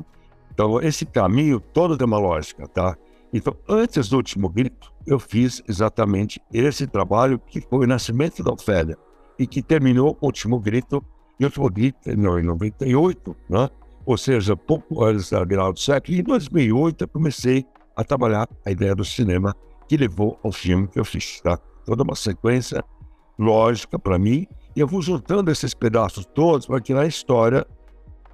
Então, 0.52 0.82
esse 0.82 1.06
caminho 1.06 1.60
todo 1.60 1.96
tem 1.96 2.06
uma 2.06 2.18
lógica, 2.18 2.68
tá? 2.68 2.94
Então, 3.32 3.56
antes 3.68 4.08
do 4.08 4.16
Último 4.16 4.48
Grito, 4.48 4.92
eu 5.06 5.18
fiz 5.18 5.62
exatamente 5.66 6.40
esse 6.52 6.86
trabalho 6.86 7.38
que 7.38 7.60
foi 7.60 7.86
o 7.86 7.88
nascimento 7.88 8.42
da 8.42 8.52
Ofélia 8.52 8.96
e 9.38 9.46
que 9.46 9.62
terminou 9.62 10.18
o 10.20 10.26
Último 10.26 10.60
Grito, 10.60 11.02
e 11.40 11.44
o 11.44 11.46
Último 11.46 11.70
Grito 11.70 11.98
terminou 12.02 12.38
em 12.38 12.42
98, 12.42 13.36
né? 13.48 13.70
ou 14.04 14.18
seja, 14.18 14.56
pouco 14.56 15.02
antes 15.02 15.30
da 15.30 15.44
virada 15.44 15.72
do 15.72 15.80
século. 15.80 16.16
E 16.16 16.20
em 16.20 16.22
2008 16.22 17.04
eu 17.04 17.08
comecei 17.08 17.64
a 17.96 18.04
trabalhar 18.04 18.48
a 18.66 18.70
ideia 18.70 18.94
do 18.94 19.04
cinema 19.04 19.54
que 19.88 19.96
levou 19.96 20.38
ao 20.42 20.52
filme 20.52 20.86
que 20.86 20.98
eu 20.98 21.04
fiz. 21.04 21.40
Tá? 21.40 21.56
Toda 21.86 22.02
uma 22.02 22.14
sequência 22.14 22.84
lógica 23.38 23.98
para 23.98 24.18
mim, 24.18 24.46
e 24.76 24.80
eu 24.80 24.86
vou 24.86 25.00
juntando 25.00 25.50
esses 25.50 25.74
pedaços 25.74 26.26
todos 26.26 26.66
para 26.66 26.80
criar 26.80 27.00
a 27.00 27.06
história 27.06 27.66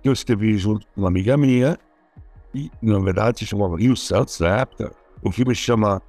que 0.03 0.09
eu 0.09 0.13
escrevi 0.13 0.57
junto 0.59 0.87
com 0.89 1.03
uma 1.03 1.09
amiga 1.09 1.37
minha, 1.37 1.79
e 2.55 2.71
na 2.83 2.99
verdade 2.99 3.41
se 3.41 3.47
chamava 3.47 3.77
Rio 3.77 3.97
Santos 3.97 4.41
na 4.41 4.59
época. 4.59 4.93
O 5.23 5.31
filme 5.31 5.55
chama 5.55 6.01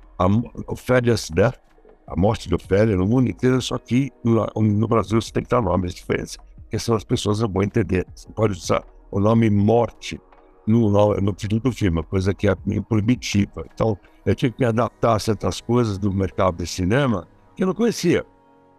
Ofélia's 0.67 1.30
Death, 1.30 1.60
a 2.08 2.15
morte 2.15 2.47
de 2.47 2.56
Ofélia 2.56 2.95
no 2.95 3.06
mundo 3.06 3.30
inteiro, 3.30 3.62
só 3.62 3.78
que 3.78 4.12
no, 4.23 4.45
no 4.56 4.88
Brasil 4.88 5.21
você 5.21 5.32
tem 5.32 5.43
que 5.43 5.49
dar 5.49 5.62
nomes 5.62 5.93
diferentes, 5.93 6.38
porque 6.63 6.80
senão 6.80 6.97
as 6.97 7.04
pessoas 7.04 7.39
não 7.39 7.49
vão 7.49 7.63
entender. 7.63 8.06
Você 8.13 8.30
pode 8.30 8.54
usar 8.54 8.84
o 9.12 9.19
nome 9.19 9.49
morte 9.49 10.19
no, 10.65 10.89
no, 11.19 11.34
título 11.34 11.62
do 11.62 11.71
filme, 11.71 12.04
coisa 12.04 12.34
que 12.34 12.47
é 12.47 12.56
meio 12.65 12.84
proibitiva. 12.84 13.65
Então, 13.73 13.97
eu 14.25 14.36
tive 14.36 14.54
que 14.54 14.60
me 14.60 14.67
adaptar 14.67 15.15
a 15.15 15.19
certas 15.19 15.60
coisas 15.60 15.97
do 15.97 16.13
mercado 16.13 16.58
de 16.58 16.67
cinema 16.67 17.28
que 17.56 17.63
eu 17.63 17.67
não 17.67 17.73
conhecia. 17.73 18.25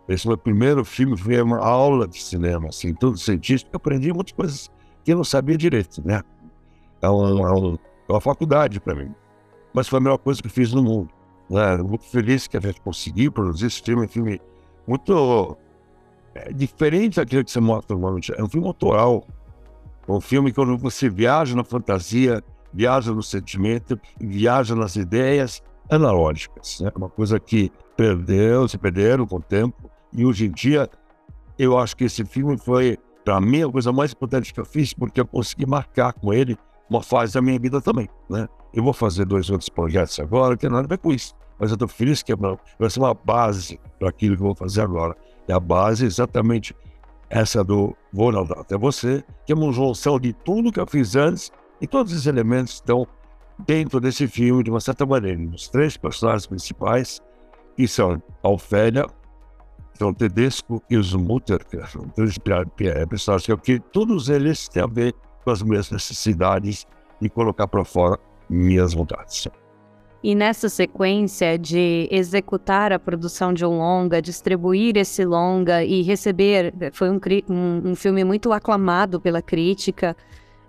Esse 0.09 0.27
meu 0.27 0.38
primeiro 0.38 0.85
filme 0.85 1.16
foi 1.16 1.40
uma 1.40 1.59
aula 1.59 2.07
de 2.07 2.23
cinema, 2.23 2.68
assim, 2.68 2.94
todo 2.94 3.16
científico. 3.16 3.70
Eu 3.73 3.77
aprendi 3.77 4.12
muitas 4.12 4.33
coisas 4.33 4.70
que 5.05 5.12
eu 5.12 5.16
não 5.16 5.25
sabia 5.25 5.57
direito, 5.57 6.03
né? 6.05 6.23
É 7.03 7.07
é 7.07 7.09
uma, 7.09 7.79
é 8.09 8.13
uma 8.13 8.21
faculdade 8.21 8.81
para 8.81 8.95
mim. 8.95 9.15
Mas 9.73 9.89
foi 9.89 9.99
a 9.99 10.01
melhor 10.01 10.19
coisa 10.19 10.41
que 10.41 10.49
eu 10.49 10.53
fiz 10.53 10.73
no 10.73 10.83
mundo. 10.83 11.11
Né? 11.49 11.77
Muito 11.79 12.05
feliz 12.05 12.47
que 12.47 12.57
a 12.57 12.61
gente 12.61 12.81
conseguiu 12.81 13.33
produzir 13.33 13.67
esse 13.67 13.83
filme. 13.83 14.05
Um 14.05 14.09
filme 14.09 14.41
muito 14.87 15.57
é, 16.35 16.53
diferente 16.53 17.17
daquilo 17.17 17.45
que 17.45 17.51
você 17.51 17.61
mostra 17.61 17.95
normalmente. 17.95 18.33
É 18.37 18.43
um 18.43 18.49
filme 18.49 18.67
autoral. 18.67 19.25
É 20.07 20.13
um 20.13 20.21
filme 20.21 20.53
que 20.53 20.61
você 20.77 21.09
viaja 21.09 21.55
na 21.55 21.65
fantasia, 21.65 22.43
viaja 22.73 23.13
no 23.13 23.23
sentimento, 23.23 23.99
viaja 24.21 24.75
nas 24.75 24.97
ideias 24.97 25.63
analógicas. 25.91 26.81
É 26.81 26.85
né? 26.85 26.93
uma 26.97 27.09
coisa 27.09 27.39
que 27.39 27.71
perdeu, 27.97 28.69
se 28.69 28.79
perderam 28.79 29.27
com 29.27 29.37
o 29.37 29.43
tempo. 29.43 29.91
E 30.13 30.25
hoje 30.25 30.47
em 30.47 30.51
dia, 30.51 30.89
eu 31.59 31.79
acho 31.79 31.97
que 31.97 32.05
esse 32.05 32.25
filme 32.25 32.59
foi, 32.59 32.99
para 33.25 33.41
mim, 33.41 33.63
a 33.63 33.71
coisa 33.71 33.93
mais 33.93 34.13
importante 34.13 34.53
que 34.53 34.59
eu 34.59 34.65
fiz, 34.65 34.93
porque 34.93 35.21
eu 35.21 35.27
consegui 35.27 35.67
marcar 35.67 36.13
com 36.13 36.33
ele 36.33 36.57
uma 36.90 37.03
fase 37.03 37.33
da 37.35 37.40
minha 37.40 37.59
vida 37.59 37.81
também. 37.81 38.09
Né? 38.29 38.48
Eu 38.74 38.83
vou 38.83 38.92
fazer 38.92 39.24
dois 39.24 39.48
outros 39.48 39.68
projetos 39.68 40.18
agora, 40.18 40.57
que 40.57 40.68
nada 40.68 40.85
a 40.85 40.88
ver 40.88 40.98
com 40.98 41.12
isso. 41.12 41.35
Mas 41.59 41.70
eu 41.70 41.74
estou 41.74 41.88
feliz 41.88 42.22
que 42.22 42.35
vai 42.35 42.90
ser 42.90 42.98
uma 42.98 43.14
base 43.14 43.79
para 43.98 44.09
aquilo 44.09 44.37
que 44.37 44.42
eu 44.42 44.46
vou 44.46 44.55
fazer 44.57 44.83
agora. 44.83 45.16
E 45.46 45.53
a 45.53 45.61
base 45.61 46.05
é 46.05 46.07
exatamente 46.07 46.74
essa 47.29 47.62
do 47.62 47.94
Vou 48.12 48.33
Nadar 48.33 48.59
Até 48.59 48.76
Você, 48.76 49.22
que 49.46 49.53
é 49.53 49.55
uma 49.55 49.72
junção 49.72 50.18
de 50.18 50.33
tudo 50.33 50.72
que 50.72 50.81
eu 50.81 50.87
fiz 50.87 51.14
antes 51.14 51.53
e 51.81 51.87
todos 51.87 52.12
os 52.12 52.26
elementos 52.26 52.74
estão 52.74 53.07
dentro 53.66 54.00
desse 54.00 54.26
filme, 54.26 54.64
de 54.64 54.70
uma 54.70 54.81
certa 54.81 55.07
maneira. 55.07 55.40
Os 55.55 55.68
três 55.68 55.96
personagens 55.96 56.46
principais, 56.46 57.20
que 57.76 57.87
são 57.87 58.20
a 58.42 58.48
Ofélia, 58.48 59.07
são 59.94 60.14
Tedesco 60.14 60.83
e 60.90 60.96
os 60.96 61.14
Mutter, 61.14 61.64
que 61.66 61.76
são 61.87 62.09
três 62.09 62.37
personagens 62.38 63.61
que 63.62 63.79
todos 63.79 64.29
eles 64.29 64.66
têm 64.66 64.83
a 64.83 64.87
ver 64.87 65.14
com 65.44 65.50
as 65.50 65.62
minhas 65.62 65.90
necessidades 65.90 66.87
e 67.20 67.29
colocar 67.29 67.66
para 67.66 67.85
fora 67.85 68.18
minhas 68.48 68.94
vontades. 68.94 69.48
E 70.22 70.35
nessa 70.35 70.68
sequência 70.68 71.59
de 71.59 72.07
executar 72.11 72.92
a 72.92 72.98
produção 72.98 73.55
de 73.55 73.64
um 73.64 73.79
longa, 73.79 74.20
distribuir 74.20 74.96
esse 74.98 75.24
longa 75.24 75.83
e 75.83 76.03
receber, 76.03 76.74
foi 76.92 77.09
um, 77.09 77.18
um, 77.48 77.90
um 77.90 77.94
filme 77.94 78.22
muito 78.22 78.53
aclamado 78.53 79.18
pela 79.18 79.40
crítica. 79.40 80.14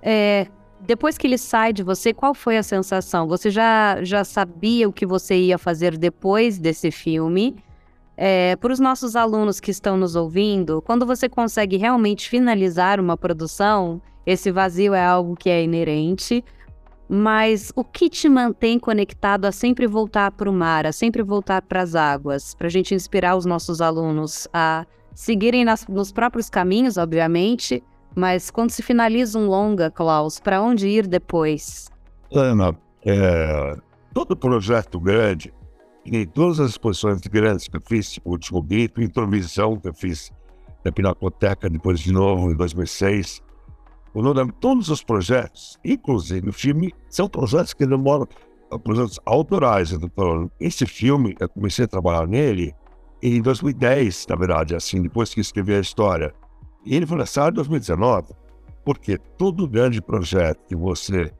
É, 0.01 0.47
depois 0.79 1.17
que 1.17 1.27
ele 1.27 1.37
sai 1.37 1.73
de 1.73 1.83
você, 1.83 2.13
qual 2.13 2.33
foi 2.33 2.57
a 2.57 2.63
sensação? 2.63 3.27
Você 3.27 3.49
já, 3.49 4.01
já 4.03 4.23
sabia 4.23 4.87
o 4.87 4.93
que 4.93 5.05
você 5.05 5.35
ia 5.35 5.57
fazer 5.57 5.97
depois 5.97 6.57
desse 6.57 6.89
filme? 6.89 7.57
É, 8.15 8.55
para 8.55 8.71
os 8.71 8.79
nossos 8.79 9.17
alunos 9.17 9.59
que 9.59 9.71
estão 9.71 9.97
nos 9.97 10.15
ouvindo, 10.15 10.81
quando 10.81 11.05
você 11.05 11.27
consegue 11.27 11.75
realmente 11.75 12.29
finalizar 12.29 13.01
uma 13.01 13.17
produção, 13.17 14.01
esse 14.25 14.51
vazio 14.51 14.93
é 14.93 15.03
algo 15.03 15.35
que 15.35 15.49
é 15.49 15.63
inerente, 15.63 16.43
mas 17.09 17.73
o 17.75 17.83
que 17.83 18.09
te 18.09 18.29
mantém 18.29 18.79
conectado 18.79 19.45
a 19.45 19.51
sempre 19.51 19.85
voltar 19.85 20.31
para 20.31 20.49
o 20.49 20.53
mar, 20.53 20.85
a 20.85 20.91
sempre 20.91 21.21
voltar 21.21 21.61
para 21.61 21.81
as 21.81 21.95
águas, 21.95 22.53
para 22.55 22.67
a 22.67 22.69
gente 22.69 22.95
inspirar 22.95 23.35
os 23.35 23.45
nossos 23.45 23.81
alunos 23.81 24.47
a 24.53 24.85
seguirem 25.13 25.65
nas, 25.65 25.85
nos 25.87 26.11
próprios 26.11 26.49
caminhos, 26.49 26.97
obviamente, 26.97 27.83
mas 28.15 28.49
quando 28.49 28.71
se 28.71 28.81
finaliza 28.81 29.37
um 29.37 29.47
longa, 29.47 29.91
Klaus, 29.91 30.39
para 30.39 30.61
onde 30.61 30.87
ir 30.87 31.05
depois? 31.05 31.89
Ana, 32.33 32.73
é, 33.05 33.75
todo 34.13 34.35
projeto 34.35 34.99
grande, 34.99 35.53
e 36.05 36.25
todas 36.25 36.59
as 36.59 36.71
exposições 36.71 37.21
grandes 37.21 37.67
que 37.67 37.77
eu 37.77 37.81
fiz, 37.81 38.19
o 38.23 38.31
último 38.31 38.61
grito, 38.61 39.01
introvisão 39.01 39.77
que 39.77 39.87
eu 39.87 39.93
fiz 39.93 40.31
na 40.83 40.91
Pinacoteca, 40.91 41.69
depois 41.69 41.99
de 41.99 42.11
novo 42.11 42.51
em 42.51 42.55
2006, 42.55 43.41
o 44.13 44.21
nome, 44.21 44.51
todos 44.59 44.89
os 44.89 45.03
projetos, 45.03 45.79
inclusive 45.85 46.49
o 46.49 46.53
filme, 46.53 46.93
são 47.09 47.29
projetos 47.29 47.73
que 47.73 47.85
demoram, 47.85 48.27
projetos 48.83 49.19
autorais. 49.25 49.91
Então, 49.91 50.51
esse 50.59 50.85
filme, 50.85 51.35
eu 51.39 51.47
comecei 51.47 51.85
a 51.85 51.87
trabalhar 51.87 52.27
nele 52.27 52.73
em 53.21 53.41
2010, 53.41 54.27
na 54.27 54.35
verdade, 54.35 54.75
assim, 54.75 55.01
depois 55.01 55.33
que 55.33 55.39
escrevi 55.39 55.75
a 55.75 55.79
história. 55.79 56.33
E 56.85 56.95
ele 56.95 57.05
foi 57.05 57.17
lançado 57.17 57.53
em 57.53 57.55
2019, 57.55 58.33
porque 58.83 59.17
todo 59.37 59.67
grande 59.67 60.01
projeto 60.01 60.59
que 60.67 60.75
você, 60.75 61.31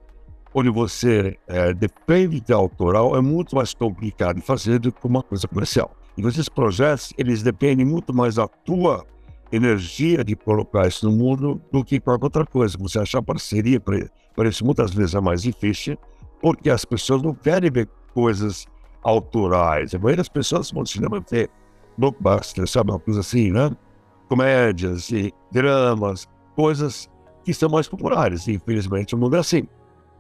onde 0.53 0.69
você 0.69 1.38
é, 1.47 1.73
depende 1.73 2.39
de 2.39 2.53
autoral, 2.53 3.17
é 3.17 3.21
muito 3.21 3.55
mais 3.55 3.73
complicado 3.73 4.38
de 4.38 4.41
fazer 4.41 4.79
do 4.79 4.91
que 4.91 5.05
uma 5.05 5.23
coisa 5.23 5.47
comercial. 5.47 5.91
E 6.17 6.25
esses 6.25 6.47
projetos, 6.47 7.13
eles 7.17 7.41
dependem 7.41 7.86
muito 7.86 8.13
mais 8.13 8.36
da 8.36 8.47
tua 8.47 9.05
energia 9.51 10.23
de 10.23 10.35
colocar 10.35 10.87
isso 10.87 11.09
no 11.09 11.15
mundo 11.15 11.61
do 11.71 11.83
que 11.83 11.99
qualquer 11.99 12.25
outra 12.25 12.45
coisa. 12.45 12.77
Você 12.77 12.99
achar 12.99 13.21
parceria 13.21 13.79
para 13.79 14.49
isso 14.49 14.65
muitas 14.65 14.93
vezes 14.93 15.15
é 15.15 15.19
mais 15.19 15.41
difícil, 15.41 15.97
porque 16.41 16.69
as 16.69 16.85
pessoas 16.85 17.21
não 17.21 17.33
querem 17.33 17.69
ver 17.69 17.89
coisas 18.13 18.65
autorais. 19.03 19.93
A 19.93 19.97
maioria 19.97 20.17
das 20.17 20.29
pessoas 20.29 20.71
vão 20.71 20.85
cinema 20.85 21.23
ver 21.29 21.49
blockbuster, 21.97 22.67
sabe? 22.67 22.91
Uma 22.91 22.99
coisa 22.99 23.19
assim, 23.19 23.51
né? 23.51 23.71
Comédias 24.29 25.09
e 25.11 25.33
dramas, 25.51 26.27
coisas 26.55 27.09
que 27.43 27.53
são 27.53 27.69
mais 27.69 27.87
populares. 27.87 28.47
E, 28.47 28.53
infelizmente, 28.53 29.15
o 29.15 29.17
mundo 29.17 29.35
é 29.35 29.39
assim. 29.39 29.67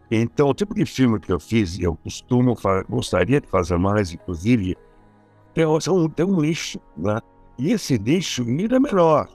Então, 0.09 0.49
o 0.49 0.53
tipo 0.53 0.75
de 0.75 0.85
filme 0.85 1.19
que 1.19 1.31
eu 1.31 1.39
fiz, 1.39 1.79
eu 1.79 1.95
costumo, 1.95 2.57
gostaria 2.89 3.39
de 3.39 3.47
fazer 3.47 3.77
mais, 3.77 4.11
inclusive, 4.11 4.75
tem, 5.53 5.65
tem 6.15 6.25
um 6.25 6.41
lixo, 6.41 6.79
né? 6.97 7.19
E 7.61 7.73
esse 7.73 7.99
nicho 7.99 8.41
ainda 8.41 8.77
é 8.77 8.79
menor. 8.79 9.29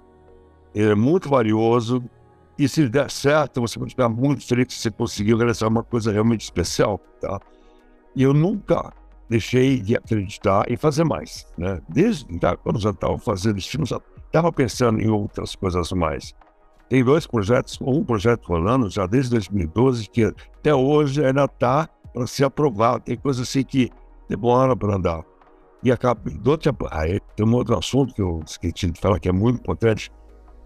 Ele 0.74 0.90
é 0.90 0.94
muito 0.96 1.28
valioso. 1.28 2.02
E 2.58 2.68
se 2.68 2.88
der 2.88 3.08
certo, 3.08 3.60
você 3.60 3.78
pode 3.78 3.90
ficar 3.90 4.08
muito 4.08 4.44
feliz 4.44 4.74
se 4.74 4.80
você 4.80 4.90
conseguiu 4.90 5.36
realizar 5.36 5.68
uma 5.68 5.84
coisa 5.84 6.10
realmente 6.10 6.40
especial. 6.40 6.98
Tá? 7.20 7.40
E 8.16 8.24
eu 8.24 8.34
nunca 8.34 8.92
deixei 9.30 9.78
de 9.78 9.96
acreditar 9.96 10.68
em 10.68 10.76
fazer 10.76 11.04
mais. 11.04 11.46
Né? 11.56 11.80
Desde 11.88 12.26
tá, 12.40 12.56
quando 12.56 12.80
já 12.80 12.90
estava 12.90 13.16
fazendo 13.16 13.58
esse 13.58 13.78
já 13.84 14.00
estava 14.26 14.50
pensando 14.50 15.00
em 15.00 15.08
outras 15.08 15.54
coisas 15.54 15.92
mais. 15.92 16.34
Tem 16.88 17.04
dois 17.04 17.28
projetos, 17.28 17.78
um 17.80 18.02
projeto 18.02 18.44
rolando 18.46 18.90
já 18.90 19.06
desde 19.06 19.30
2012, 19.30 20.10
que 20.10 20.24
até 20.24 20.74
hoje 20.74 21.24
ainda 21.24 21.44
está 21.44 21.88
para 22.12 22.26
ser 22.26 22.42
aprovado. 22.42 23.04
Tem 23.04 23.16
coisas 23.16 23.48
assim 23.48 23.62
que 23.62 23.88
demora 24.28 24.74
para 24.74 24.96
andar. 24.96 25.35
E 25.86 25.92
acaba. 25.92 26.20
Outro, 26.44 26.74
aí, 26.90 27.20
tem 27.36 27.46
um 27.46 27.54
outro 27.54 27.78
assunto 27.78 28.12
que 28.12 28.20
eu 28.20 28.42
esqueci 28.44 28.90
de 28.90 29.00
falar 29.00 29.20
que 29.20 29.28
é 29.28 29.32
muito 29.32 29.60
importante. 29.60 30.10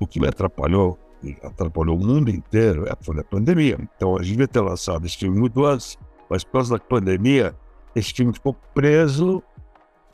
O 0.01 0.07
que 0.07 0.19
me 0.19 0.27
atrapalhou, 0.27 0.99
atrapalhou 1.43 1.95
o 1.95 2.01
mundo 2.03 2.31
inteiro, 2.31 2.89
é, 2.89 2.93
foi 3.03 3.21
a 3.21 3.25
pandemia. 3.25 3.79
Então 3.95 4.17
a 4.17 4.23
gente 4.23 4.31
devia 4.31 4.49
ter 4.49 4.61
lançado 4.63 5.05
esse 5.05 5.19
filme 5.19 5.39
muito 5.39 5.63
antes, 5.63 5.99
mas 6.31 6.43
por 6.43 6.53
causa 6.53 6.79
da 6.79 6.83
pandemia, 6.83 7.55
esse 7.95 8.15
filme 8.15 8.33
ficou 8.33 8.55
preso 8.73 9.43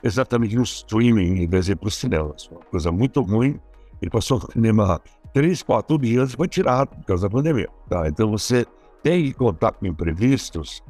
exatamente 0.03 0.57
no 0.57 0.65
streaming 0.65 1.41
em 1.41 1.47
vez 1.47 1.67
de 1.67 1.73
ir 1.73 1.77
para 1.77 1.87
os 1.87 1.95
cinemas. 1.95 2.49
Uma 2.49 2.63
coisa 2.63 2.91
muito 2.91 3.23
ruim. 3.23 3.61
Ele 4.03 4.11
passou 4.11 4.41
no 4.41 4.51
cinema 4.51 5.01
três, 5.33 5.63
quatro 5.63 5.99
dias 5.99 6.33
e 6.33 6.37
foi 6.37 6.49
tirado 6.49 6.89
por 6.89 7.05
causa 7.05 7.29
da 7.29 7.33
pandemia. 7.33 7.69
Tá? 7.89 8.09
Então 8.09 8.29
você 8.29 8.67
tem 9.05 9.23
que 9.23 9.35
contar 9.35 9.71
com 9.71 9.87
imprevistos 9.87 10.83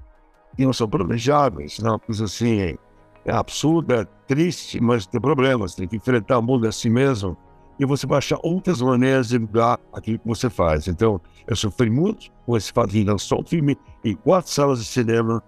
que 0.57 0.64
não 0.64 0.72
são 0.72 0.88
planejáveis, 0.88 1.81
não, 1.81 1.98
coisa 1.98 2.24
assim 2.24 2.79
é 3.26 3.32
absurda, 3.32 4.02
é 4.02 4.04
triste, 4.26 4.80
mas 4.80 5.04
tem 5.04 5.20
problemas. 5.20 5.74
Tem 5.74 5.88
que 5.88 5.96
enfrentar 5.96 6.38
o 6.38 6.42
mundo 6.42 6.66
assim 6.66 6.88
mesmo. 6.88 7.36
E 7.78 7.84
você 7.84 8.06
vai 8.06 8.18
achar 8.18 8.38
outras 8.42 8.80
maneiras 8.80 9.28
de 9.28 9.38
mudar 9.38 9.78
aquilo 9.92 10.18
que 10.20 10.28
você 10.28 10.48
faz. 10.48 10.86
Então, 10.86 11.20
eu 11.46 11.56
sofri 11.56 11.90
muito 11.90 12.30
com 12.46 12.56
esse 12.56 12.72
fato 12.72 12.92
de 12.92 13.04
lançar 13.04 13.36
um 13.36 13.44
filme 13.44 13.76
em 14.04 14.14
quatro 14.14 14.50
salas 14.50 14.78
de 14.78 14.86
cinema, 14.86 15.42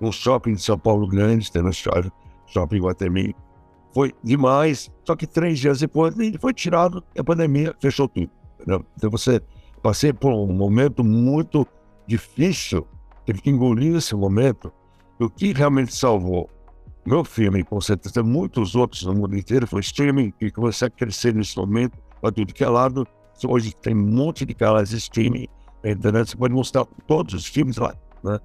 um 0.00 0.12
shopping 0.12 0.54
de 0.54 0.62
São 0.62 0.78
Paulo 0.78 1.08
grande, 1.08 1.50
tendo 1.50 1.70
shopping 1.72 2.78
Guatemi. 2.78 3.34
Foi 3.94 4.12
demais, 4.22 4.90
só 5.04 5.16
que 5.16 5.26
três 5.26 5.58
dias 5.58 5.80
depois 5.80 6.16
ele 6.18 6.38
foi 6.38 6.54
tirado 6.54 7.02
a 7.18 7.24
pandemia 7.24 7.74
fechou 7.78 8.08
tudo. 8.08 8.30
Então 8.96 9.10
você 9.10 9.40
passei 9.82 10.12
por 10.12 10.32
um 10.32 10.52
momento 10.52 11.04
muito 11.04 11.66
difícil, 12.06 12.86
teve 13.26 13.42
que 13.42 13.50
engolir 13.50 13.96
esse 13.96 14.14
momento. 14.14 14.72
O 15.20 15.28
que 15.28 15.52
realmente 15.52 15.94
salvou 15.94 16.48
meu 17.04 17.24
filme, 17.24 17.64
com 17.64 17.80
certeza 17.80 18.22
muitos 18.22 18.76
outros 18.76 19.02
no 19.02 19.14
mundo 19.14 19.36
inteiro, 19.36 19.66
foi 19.66 19.80
streaming, 19.80 20.30
que 20.30 20.50
começou 20.50 20.86
a 20.86 20.90
crescer 20.90 21.34
nesse 21.34 21.56
momento, 21.56 21.98
para 22.20 22.30
tudo 22.30 22.54
que 22.54 22.62
é 22.62 22.68
lado. 22.68 23.06
Hoje 23.44 23.74
tem 23.74 23.94
um 23.94 24.06
monte 24.06 24.46
de 24.46 24.54
canais 24.54 24.90
de 24.90 24.98
streaming 24.98 25.48
na 25.82 25.90
internet, 25.90 26.30
você 26.30 26.36
pode 26.36 26.54
mostrar 26.54 26.84
todos 27.08 27.34
os 27.34 27.46
filmes 27.46 27.76
lá. 27.76 27.94
Né? 28.22 28.38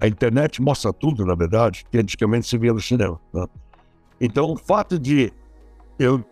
A 0.00 0.06
internet 0.06 0.62
mostra 0.62 0.92
tudo, 0.92 1.26
na 1.26 1.34
verdade, 1.34 1.84
que 1.90 1.98
antigamente 1.98 2.46
se 2.46 2.56
via 2.56 2.72
no 2.72 2.80
cinema. 2.80 3.20
Né? 3.32 3.46
Então, 4.20 4.52
o 4.52 4.56
fato 4.56 4.96
de 4.96 5.32
eu 5.98 6.24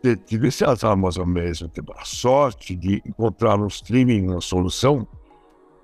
ter 0.00 0.16
tido 0.16 0.46
esse 0.46 0.64
azar 0.64 0.96
mais 0.96 1.18
ou 1.18 1.26
menos, 1.26 1.58
ter 1.58 1.84
a 1.94 2.04
sorte 2.04 2.74
de 2.74 3.02
encontrar 3.06 3.58
no 3.58 3.66
streaming 3.66 4.28
uma 4.28 4.40
solução, 4.40 5.06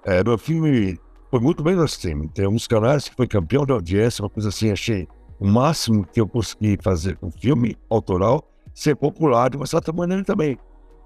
é, 0.04 0.24
meu 0.24 0.38
filme 0.38 0.98
foi 1.30 1.40
muito 1.40 1.62
bem 1.62 1.74
no 1.74 1.84
streaming. 1.84 2.28
Tem 2.28 2.46
uns 2.46 2.66
canais 2.66 3.08
que 3.08 3.14
foi 3.14 3.26
campeão 3.26 3.66
de 3.66 3.72
audiência, 3.72 4.22
uma 4.22 4.30
coisa 4.30 4.48
assim, 4.48 4.70
achei 4.70 5.06
o 5.44 5.46
máximo 5.46 6.06
que 6.06 6.18
eu 6.18 6.26
consegui 6.26 6.78
fazer 6.82 7.18
com 7.18 7.30
filme 7.30 7.76
autoral 7.90 8.50
ser 8.72 8.96
popular 8.96 9.50
de 9.50 9.58
uma 9.58 9.66
certa 9.66 9.92
maneira 9.92 10.24
também. 10.24 10.56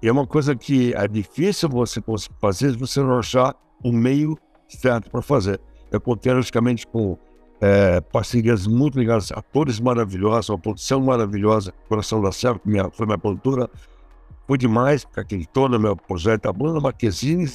E 0.01 0.07
é 0.07 0.11
uma 0.11 0.25
coisa 0.25 0.55
que 0.55 0.93
é 0.93 1.05
difícil 1.09 1.67
você 1.67 2.01
fazer 2.39 2.71
se 2.71 2.77
você 2.77 3.01
não 3.01 3.19
achar 3.19 3.53
um 3.83 3.91
meio 3.91 4.37
certo 4.69 5.11
para 5.11 5.21
fazer. 5.21 5.59
Eu 5.91 5.99
contei, 5.99 6.33
logicamente, 6.33 6.87
com 6.87 7.17
é, 7.59 7.99
parcerias 7.99 8.65
muito 8.65 8.97
ligadas, 8.97 9.29
atores 9.33 9.77
maravilhosos, 9.81 10.49
uma 10.49 10.57
produção 10.57 11.01
maravilhosa, 11.01 11.73
Coração 11.89 12.21
da 12.21 12.31
Serra, 12.31 12.59
que 12.59 12.69
minha, 12.69 12.89
foi 12.91 13.05
minha 13.05 13.17
produtora. 13.17 13.69
Foi 14.47 14.57
demais, 14.57 15.03
porque 15.03 15.19
aquele 15.19 15.45
todo 15.47 15.77
meu 15.77 15.97
projeto, 15.97 16.45
a 16.45 16.53
Bruna 16.53 16.79
Marquezine 16.79 17.51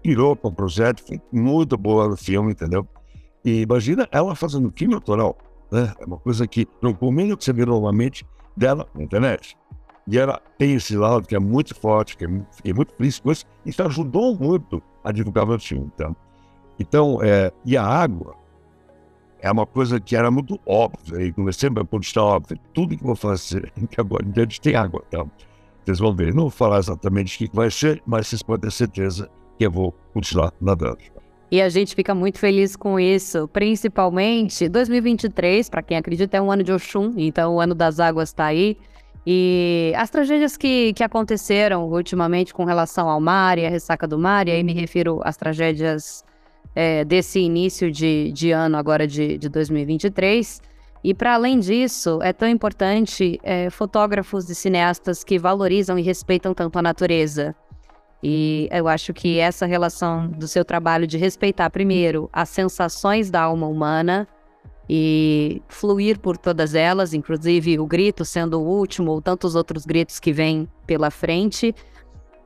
pirou 0.00 0.36
com 0.36 0.46
o 0.46 0.52
projeto, 0.52 1.02
foi 1.04 1.20
muito 1.32 1.76
boa 1.76 2.06
no 2.06 2.16
filme, 2.16 2.52
entendeu? 2.52 2.86
E 3.44 3.62
imagina 3.62 4.08
ela 4.12 4.36
fazendo 4.36 4.72
filme 4.76 4.94
autoral, 4.94 5.36
né? 5.70 5.92
É 5.98 6.04
uma 6.04 6.18
coisa 6.18 6.46
que 6.46 6.66
não 6.82 6.92
combina 6.92 7.36
que 7.36 7.44
você 7.44 7.52
vê 7.52 7.64
normalmente 7.64 8.26
dela 8.56 8.86
na 8.94 9.02
internet. 9.02 9.56
E 10.06 10.18
ela 10.18 10.40
tem 10.58 10.74
esse 10.74 10.96
lado 10.96 11.26
que 11.26 11.36
é 11.36 11.38
muito 11.38 11.74
forte, 11.74 12.16
que 12.16 12.24
é, 12.24 12.28
fiquei 12.52 12.72
muito 12.72 12.92
feliz 12.94 13.20
com 13.20 13.30
isso, 13.30 13.44
isso 13.64 13.82
ajudou 13.82 14.36
muito 14.36 14.82
a 15.04 15.12
divulgar 15.12 15.46
meu 15.46 15.58
filme. 15.58 15.90
Então, 15.94 16.16
então 16.78 17.18
é, 17.22 17.52
e 17.64 17.76
a 17.76 17.84
água 17.84 18.34
é 19.40 19.50
uma 19.50 19.66
coisa 19.66 20.00
que 20.00 20.16
era 20.16 20.30
muito 20.30 20.58
óbvia, 20.66 21.22
e 21.22 21.32
comecei 21.32 21.68
a 21.68 21.84
postar 21.84 22.22
óbvio, 22.22 22.58
tudo 22.74 22.96
que 22.96 23.02
vou 23.02 23.16
fazer, 23.16 23.72
que 23.88 24.00
agora 24.00 24.24
em 24.24 24.30
diante 24.30 24.60
tem 24.60 24.74
água. 24.74 25.02
Então, 25.08 25.30
vocês 25.84 25.98
vão 25.98 26.14
ver, 26.14 26.34
não 26.34 26.42
vou 26.42 26.50
falar 26.50 26.78
exatamente 26.78 27.36
o 27.36 27.48
que 27.48 27.56
vai 27.56 27.70
ser, 27.70 28.02
mas 28.06 28.28
vocês 28.28 28.42
podem 28.42 28.68
ter 28.68 28.74
certeza 28.74 29.30
que 29.56 29.66
eu 29.66 29.70
vou 29.70 29.92
continuar 30.12 30.52
nadando. 30.60 30.98
E 31.50 31.60
a 31.60 31.68
gente 31.68 31.96
fica 31.96 32.14
muito 32.14 32.38
feliz 32.38 32.76
com 32.76 32.98
isso, 33.00 33.48
principalmente 33.48 34.68
2023, 34.68 35.68
para 35.68 35.82
quem 35.82 35.96
acredita, 35.96 36.36
é 36.36 36.40
um 36.40 36.50
ano 36.50 36.62
de 36.62 36.72
Oxum, 36.72 37.12
então 37.16 37.56
o 37.56 37.60
ano 37.60 37.74
das 37.74 37.98
águas 37.98 38.28
está 38.28 38.44
aí. 38.44 38.78
E 39.26 39.92
as 39.96 40.08
tragédias 40.10 40.56
que, 40.56 40.92
que 40.94 41.02
aconteceram 41.02 41.88
ultimamente 41.88 42.54
com 42.54 42.64
relação 42.64 43.08
ao 43.08 43.20
mar 43.20 43.58
e 43.58 43.66
a 43.66 43.68
ressaca 43.68 44.06
do 44.06 44.18
mar, 44.18 44.46
e 44.46 44.52
aí 44.52 44.62
me 44.62 44.72
refiro 44.72 45.20
às 45.24 45.36
tragédias 45.36 46.24
é, 46.74 47.04
desse 47.04 47.40
início 47.40 47.90
de, 47.90 48.30
de 48.32 48.52
ano 48.52 48.76
agora 48.76 49.06
de, 49.06 49.36
de 49.36 49.48
2023. 49.48 50.62
E 51.02 51.12
para 51.12 51.34
além 51.34 51.58
disso, 51.58 52.20
é 52.22 52.32
tão 52.32 52.48
importante 52.48 53.40
é, 53.42 53.70
fotógrafos 53.70 54.48
e 54.48 54.54
cineastas 54.54 55.24
que 55.24 55.38
valorizam 55.38 55.98
e 55.98 56.02
respeitam 56.02 56.54
tanto 56.54 56.78
a 56.78 56.82
natureza. 56.82 57.56
E 58.22 58.68
eu 58.70 58.86
acho 58.86 59.14
que 59.14 59.38
essa 59.38 59.64
relação 59.64 60.28
do 60.28 60.46
seu 60.46 60.64
trabalho 60.64 61.06
de 61.06 61.16
respeitar, 61.16 61.70
primeiro, 61.70 62.28
as 62.32 62.48
sensações 62.48 63.30
da 63.30 63.42
alma 63.42 63.66
humana 63.66 64.28
e 64.88 65.62
fluir 65.68 66.18
por 66.18 66.36
todas 66.36 66.74
elas, 66.74 67.14
inclusive 67.14 67.78
o 67.78 67.86
grito 67.86 68.24
sendo 68.24 68.60
o 68.60 68.66
último, 68.66 69.12
ou 69.12 69.22
tantos 69.22 69.54
outros 69.54 69.86
gritos 69.86 70.18
que 70.18 70.32
vêm 70.32 70.68
pela 70.86 71.10
frente. 71.10 71.74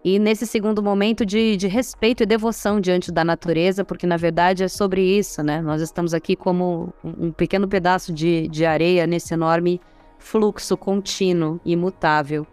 E 0.04 0.18
nesse 0.18 0.46
segundo 0.46 0.82
momento 0.82 1.24
de, 1.24 1.56
de 1.56 1.66
respeito 1.66 2.22
e 2.22 2.26
devoção 2.26 2.78
diante 2.78 3.10
da 3.10 3.24
natureza, 3.24 3.82
porque 3.82 4.06
na 4.06 4.18
verdade 4.18 4.62
é 4.62 4.68
sobre 4.68 5.00
isso, 5.00 5.42
né? 5.42 5.62
Nós 5.62 5.80
estamos 5.80 6.12
aqui 6.12 6.36
como 6.36 6.92
um 7.02 7.32
pequeno 7.32 7.66
pedaço 7.66 8.12
de, 8.12 8.46
de 8.48 8.66
areia 8.66 9.06
nesse 9.06 9.32
enorme 9.32 9.80
fluxo 10.18 10.76
contínuo, 10.76 11.58
imutável. 11.64 12.46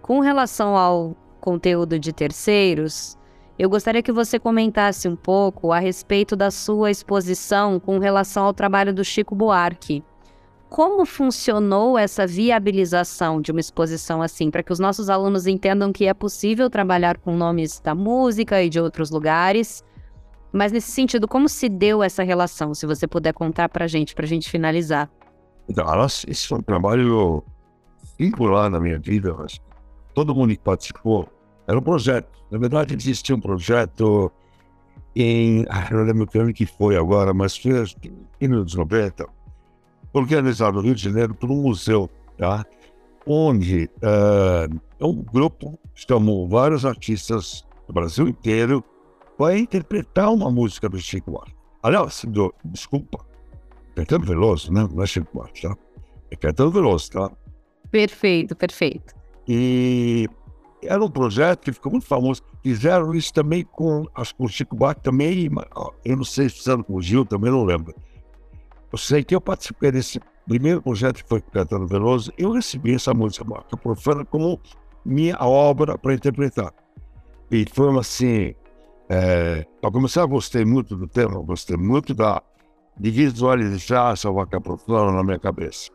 Com 0.00 0.20
relação 0.20 0.76
ao 0.76 1.16
conteúdo 1.42 1.98
de 1.98 2.12
terceiros, 2.12 3.18
eu 3.58 3.68
gostaria 3.68 4.02
que 4.02 4.12
você 4.12 4.38
comentasse 4.38 5.06
um 5.06 5.16
pouco 5.16 5.72
a 5.72 5.78
respeito 5.78 6.34
da 6.34 6.50
sua 6.50 6.90
exposição 6.90 7.78
com 7.78 7.98
relação 7.98 8.46
ao 8.46 8.54
trabalho 8.54 8.94
do 8.94 9.04
Chico 9.04 9.34
Buarque. 9.34 10.02
Como 10.70 11.04
funcionou 11.04 11.98
essa 11.98 12.26
viabilização 12.26 13.42
de 13.42 13.50
uma 13.50 13.60
exposição 13.60 14.22
assim, 14.22 14.50
para 14.50 14.62
que 14.62 14.72
os 14.72 14.78
nossos 14.78 15.10
alunos 15.10 15.46
entendam 15.46 15.92
que 15.92 16.06
é 16.06 16.14
possível 16.14 16.70
trabalhar 16.70 17.18
com 17.18 17.36
nomes 17.36 17.78
da 17.78 17.94
música 17.94 18.62
e 18.62 18.70
de 18.70 18.80
outros 18.80 19.10
lugares? 19.10 19.84
Mas 20.50 20.72
nesse 20.72 20.90
sentido, 20.90 21.28
como 21.28 21.46
se 21.48 21.68
deu 21.68 22.02
essa 22.02 22.22
relação? 22.22 22.72
Se 22.74 22.86
você 22.86 23.06
puder 23.06 23.34
contar 23.34 23.68
para 23.68 23.86
gente, 23.86 24.14
para 24.14 24.24
a 24.24 24.28
gente 24.28 24.48
finalizar. 24.48 25.10
Então, 25.68 25.86
esse 26.26 26.48
foi 26.48 26.58
um 26.58 26.62
trabalho 26.62 27.44
singular 28.16 28.70
na 28.70 28.80
minha 28.80 28.98
vida, 28.98 29.34
mas 29.34 29.60
todo 30.14 30.34
mundo 30.34 30.50
que 30.50 30.62
participou, 30.62 31.28
era 31.66 31.78
um 31.78 31.82
projeto. 31.82 32.28
Na 32.50 32.58
verdade, 32.58 32.94
existia 32.94 33.34
um 33.34 33.40
projeto 33.40 34.30
em. 35.14 35.64
Ah, 35.68 35.88
não 35.90 36.04
lembro 36.04 36.26
que 36.26 36.38
ano 36.38 36.52
que 36.52 36.66
foi 36.66 36.96
agora, 36.96 37.32
mas 37.32 37.56
foi 37.56 37.72
nos 37.72 37.96
anos 38.40 38.74
90, 38.74 39.26
organizado 40.12 40.76
no 40.76 40.82
Rio 40.82 40.94
de 40.94 41.02
Janeiro 41.02 41.34
por 41.34 41.50
um 41.50 41.62
museu, 41.62 42.10
tá? 42.36 42.64
onde 43.26 43.88
uh, 44.02 44.80
um 45.00 45.22
grupo 45.22 45.78
chamou 45.94 46.48
vários 46.48 46.84
artistas 46.84 47.64
do 47.86 47.92
Brasil 47.92 48.28
inteiro 48.28 48.84
para 49.36 49.58
interpretar 49.58 50.32
uma 50.32 50.50
música 50.50 50.88
do 50.88 50.98
Chico 50.98 51.30
Buarque. 51.30 51.54
Aliás, 51.82 52.24
do, 52.26 52.54
desculpa, 52.64 53.24
Caetano 53.94 54.24
Veloso, 54.24 54.72
né? 54.72 54.88
Não 54.92 55.02
é 55.02 55.06
Chico 55.06 55.28
Buarque, 55.32 55.62
tá? 55.62 55.76
É 56.30 56.36
Caetano 56.36 56.70
Veloso, 56.70 57.10
tá? 57.10 57.30
Perfeito, 57.90 58.56
perfeito. 58.56 59.14
E 59.46 60.28
era 60.82 61.02
um 61.02 61.10
projeto 61.10 61.60
que 61.60 61.72
ficou 61.72 61.92
muito 61.92 62.06
famoso. 62.06 62.42
Fizeram 62.62 63.14
isso 63.14 63.32
também 63.32 63.64
com, 63.64 64.06
acho 64.14 64.34
que 64.34 64.42
o 64.42 64.48
Chico 64.48 64.76
Buarque 64.76 65.02
também, 65.02 65.48
eu 66.04 66.16
não 66.16 66.24
sei 66.24 66.48
se 66.48 66.56
fizeram 66.56 66.82
com 66.82 66.94
o 66.94 67.02
Gil, 67.02 67.24
também 67.24 67.50
não 67.50 67.64
lembro. 67.64 67.94
Eu 68.90 68.98
sei 68.98 69.24
que 69.24 69.34
eu 69.34 69.40
participei 69.40 69.90
desse 69.90 70.20
primeiro 70.46 70.82
projeto 70.82 71.22
que 71.22 71.28
foi 71.28 71.40
com 71.40 71.48
o 71.48 71.52
Caetano 71.52 71.86
Veloso, 71.86 72.32
eu 72.36 72.52
recebi 72.52 72.94
essa 72.94 73.14
música 73.14 73.44
Marca 73.44 73.76
Profana 73.76 74.24
como 74.24 74.60
minha 75.04 75.36
obra 75.40 75.96
para 75.96 76.14
interpretar. 76.14 76.72
E 77.50 77.64
foi 77.72 77.98
assim, 77.98 78.54
é, 79.08 79.66
para 79.80 79.90
começar, 79.90 80.24
gostei 80.26 80.64
muito 80.64 80.96
do 80.96 81.06
tema, 81.06 81.40
gostei 81.42 81.76
muito 81.76 82.14
da, 82.14 82.42
de 82.98 83.10
visualizar 83.10 84.12
essa 84.12 84.30
vaca 84.30 84.60
profana 84.60 85.12
na 85.12 85.22
minha 85.22 85.38
cabeça. 85.38 85.90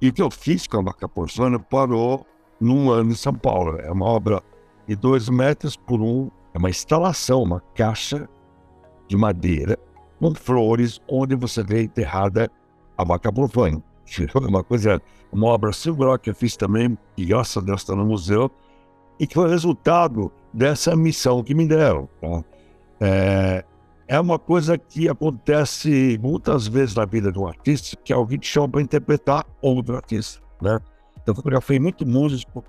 E 0.00 0.08
o 0.08 0.12
que 0.12 0.20
eu 0.20 0.30
fiz 0.30 0.66
com 0.66 0.78
a 0.78 0.82
vaca 0.82 1.08
profana 1.08 1.58
parou 1.58 2.26
num 2.64 2.90
ano 2.90 3.12
em 3.12 3.14
São 3.14 3.34
Paulo. 3.34 3.78
É 3.78 3.90
uma 3.90 4.06
obra 4.06 4.42
de 4.88 4.96
dois 4.96 5.28
metros 5.28 5.76
por 5.76 6.00
um, 6.00 6.30
é 6.52 6.58
uma 6.58 6.70
instalação, 6.70 7.42
uma 7.42 7.60
caixa 7.74 8.28
de 9.06 9.16
madeira 9.16 9.78
com 10.18 10.34
flores, 10.34 11.00
onde 11.08 11.34
você 11.34 11.62
vê 11.62 11.82
enterrada 11.82 12.50
a 12.96 13.04
vaca. 13.04 13.28
É 13.28 14.46
uma 14.48 14.64
coisa, 14.64 15.02
uma 15.30 15.48
obra 15.48 15.72
singular 15.72 16.18
que 16.18 16.30
eu 16.30 16.34
fiz 16.34 16.56
também, 16.56 16.96
que 17.14 17.26
graças 17.26 17.62
a 17.62 17.66
Deus 17.66 17.82
está 17.82 17.94
no 17.94 18.06
museu, 18.06 18.50
e 19.18 19.26
que 19.26 19.34
foi 19.34 19.48
resultado 19.48 20.32
dessa 20.52 20.96
missão 20.96 21.42
que 21.42 21.54
me 21.54 21.66
deram. 21.66 22.08
Tá? 22.20 22.44
É, 23.00 23.64
é 24.08 24.20
uma 24.20 24.38
coisa 24.38 24.78
que 24.78 25.08
acontece 25.08 26.18
muitas 26.22 26.66
vezes 26.66 26.94
na 26.94 27.04
vida 27.04 27.30
de 27.30 27.38
um 27.38 27.46
artista, 27.46 27.96
que 28.02 28.12
alguém 28.12 28.38
te 28.38 28.46
chama 28.46 28.68
para 28.68 28.82
interpretar 28.82 29.46
outro 29.60 29.96
artista, 29.96 30.40
né? 30.60 30.78
Então, 31.24 31.34
fotografei 31.34 31.80
muito 31.80 32.06
músico, 32.06 32.62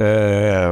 é, 0.00 0.68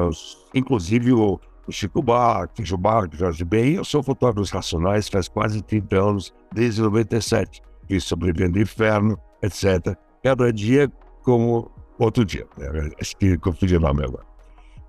inclusive 0.53 1.13
o, 1.13 1.39
o 1.69 1.73
Chico 1.73 2.03
Buarque, 2.03 2.65
Gilberto, 2.65 3.17
Jorge 3.17 3.45
Ben. 3.45 3.75
Eu 3.75 3.85
sou 3.85 4.03
fotógrafo 4.03 4.53
racionais 4.53 5.09
faz 5.09 5.29
quase 5.29 5.63
30 5.63 5.97
anos, 5.97 6.35
desde 6.53 6.83
97. 6.83 7.63
Fiz 7.87 8.03
Sobrevivendo 8.03 8.55
do 8.55 8.61
Inferno, 8.61 9.17
etc. 9.41 9.97
Cada 10.21 10.53
dia 10.53 10.91
como 11.23 11.71
outro 11.97 12.25
dia. 12.25 12.45
Né? 12.59 12.91
Esqueci 13.01 13.39
que 13.39 13.77
o 13.77 13.81
nome 13.81 14.05
agora. 14.05 14.25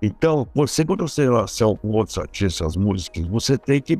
Então, 0.02 0.46
você, 0.52 0.84
quando 0.84 1.06
você 1.06 1.22
relação 1.22 1.76
com 1.76 1.90
outros 1.90 2.18
artistas, 2.18 2.76
músicas, 2.76 3.24
você 3.28 3.56
tem 3.56 3.80
que 3.80 3.96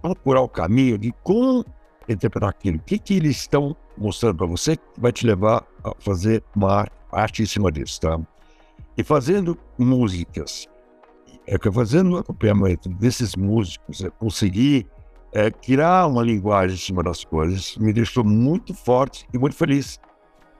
procurar 0.00 0.42
o 0.42 0.48
caminho 0.48 0.96
de 0.96 1.12
como 1.24 1.64
interpretar 2.08 2.50
aquilo. 2.50 2.76
O 2.76 2.80
que, 2.80 2.98
que 2.98 3.14
eles 3.14 3.38
estão 3.38 3.76
mostrando 3.98 4.36
para 4.36 4.46
você 4.46 4.76
que 4.76 4.82
vai 4.96 5.10
te 5.10 5.26
levar 5.26 5.66
a 5.82 5.92
fazer 5.98 6.42
uma 6.54 6.72
arte 6.72 6.92
em 7.42 7.46
cima 7.46 7.70
disso, 7.70 8.00
tá? 8.00 8.20
E 8.96 9.02
fazendo 9.02 9.58
músicas, 9.78 10.68
é 11.46 11.58
que 11.58 11.70
fazendo 11.70 12.12
o 12.12 12.18
acompanhamento 12.18 12.88
desses 12.88 13.34
músicos, 13.36 14.02
é 14.02 14.10
conseguir 14.10 14.86
é, 15.32 15.50
criar 15.50 16.06
uma 16.06 16.22
linguagem 16.22 16.76
em 16.76 16.80
cima 16.80 17.02
das 17.02 17.24
coisas, 17.24 17.76
me 17.76 17.92
deixou 17.92 18.24
muito 18.24 18.72
forte 18.72 19.26
e 19.32 19.38
muito 19.38 19.56
feliz. 19.56 20.00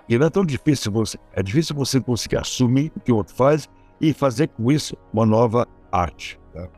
E 0.08 0.18
não 0.18 0.26
é 0.26 0.30
tão 0.30 0.44
difícil 0.44 0.92
você, 0.92 1.16
é 1.32 1.42
difícil 1.42 1.74
você 1.74 2.00
conseguir 2.00 2.36
assumir 2.36 2.92
o 2.96 3.00
que 3.00 3.12
o 3.12 3.16
outro 3.16 3.34
faz 3.34 3.68
e 4.00 4.12
fazer 4.12 4.48
com 4.48 4.70
isso 4.70 4.96
uma 5.12 5.24
nova 5.24 5.66
arte. 5.90 6.38
Tá? 6.52 6.68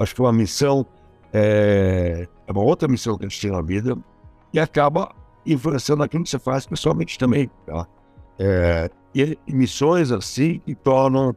Acho 0.00 0.14
que 0.14 0.20
uma 0.20 0.32
missão 0.32 0.84
é, 1.32 2.28
é 2.46 2.52
uma 2.52 2.62
outra 2.62 2.88
missão 2.88 3.16
que 3.16 3.24
a 3.24 3.28
gente 3.28 3.40
tem 3.40 3.50
na 3.50 3.62
vida 3.62 3.96
e 4.52 4.60
acaba 4.60 5.14
influenciando 5.46 6.02
aquilo 6.02 6.24
que 6.24 6.30
você 6.30 6.38
faz 6.38 6.66
pessoalmente 6.66 7.18
também. 7.18 7.50
Tá? 7.66 7.86
É, 8.38 8.90
e 9.14 9.38
missões 9.46 10.10
assim 10.10 10.58
que 10.58 10.74
tornam 10.74 11.34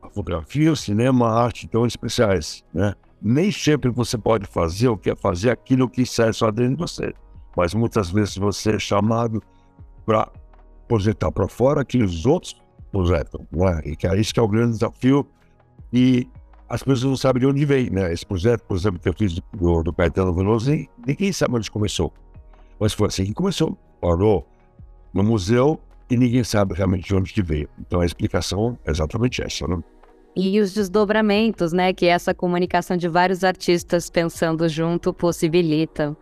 a 0.00 0.08
fotografia, 0.08 0.72
o 0.72 0.76
cinema, 0.76 1.28
a 1.28 1.44
arte 1.44 1.66
tão 1.66 1.84
especiais. 1.84 2.64
Né? 2.72 2.94
Nem 3.20 3.50
sempre 3.50 3.90
você 3.90 4.16
pode 4.16 4.46
fazer 4.46 4.88
ou 4.88 4.96
quer 4.96 5.16
fazer 5.16 5.50
aquilo 5.50 5.88
que 5.88 6.06
sai 6.06 6.32
só 6.32 6.50
dentro 6.50 6.76
de 6.76 6.82
você, 6.82 7.12
mas 7.56 7.74
muitas 7.74 8.10
vezes 8.10 8.36
você 8.36 8.76
é 8.76 8.78
chamado 8.78 9.42
para 10.04 10.30
projetar 10.86 11.32
para 11.32 11.48
fora 11.48 11.84
que 11.84 12.02
os 12.02 12.24
outros 12.26 12.56
projetam. 12.92 13.46
Né? 13.50 13.82
E 13.86 13.96
que 13.96 14.06
é 14.06 14.16
isso 14.18 14.32
que 14.32 14.38
é 14.38 14.42
o 14.42 14.48
grande 14.48 14.72
desafio 14.72 15.26
e 15.92 16.28
as 16.68 16.82
pessoas 16.82 17.04
não 17.04 17.16
sabem 17.16 17.40
de 17.40 17.46
onde 17.46 17.64
vem. 17.64 17.90
Né? 17.90 18.12
Esse 18.12 18.24
projeto, 18.24 18.62
por 18.62 18.76
exemplo, 18.76 19.00
que 19.00 19.08
eu 19.08 19.14
fiz 19.14 19.34
do, 19.34 19.82
do 19.82 19.92
Caetano 19.92 20.32
Veloso, 20.32 20.70
ninguém 21.06 21.32
sabe 21.32 21.56
onde 21.56 21.70
começou. 21.70 22.12
Mas 22.78 22.92
foi 22.92 23.08
assim 23.08 23.24
que 23.24 23.34
começou. 23.34 23.76
Parou 24.00 24.46
no 25.12 25.22
museu 25.22 25.80
e 26.08 26.16
ninguém 26.16 26.44
sabe 26.44 26.74
realmente 26.74 27.06
de 27.06 27.14
onde 27.14 27.32
que 27.32 27.42
veio. 27.42 27.68
Então 27.78 28.00
a 28.00 28.06
explicação 28.06 28.78
é 28.84 28.90
exatamente 28.90 29.42
essa, 29.42 29.66
né? 29.66 29.78
E 30.38 30.60
os 30.60 30.74
desdobramentos, 30.74 31.72
né, 31.72 31.94
que 31.94 32.04
essa 32.06 32.34
comunicação 32.34 32.94
de 32.94 33.08
vários 33.08 33.42
artistas 33.42 34.10
pensando 34.10 34.68
junto 34.68 35.12
possibilita. 35.12 36.14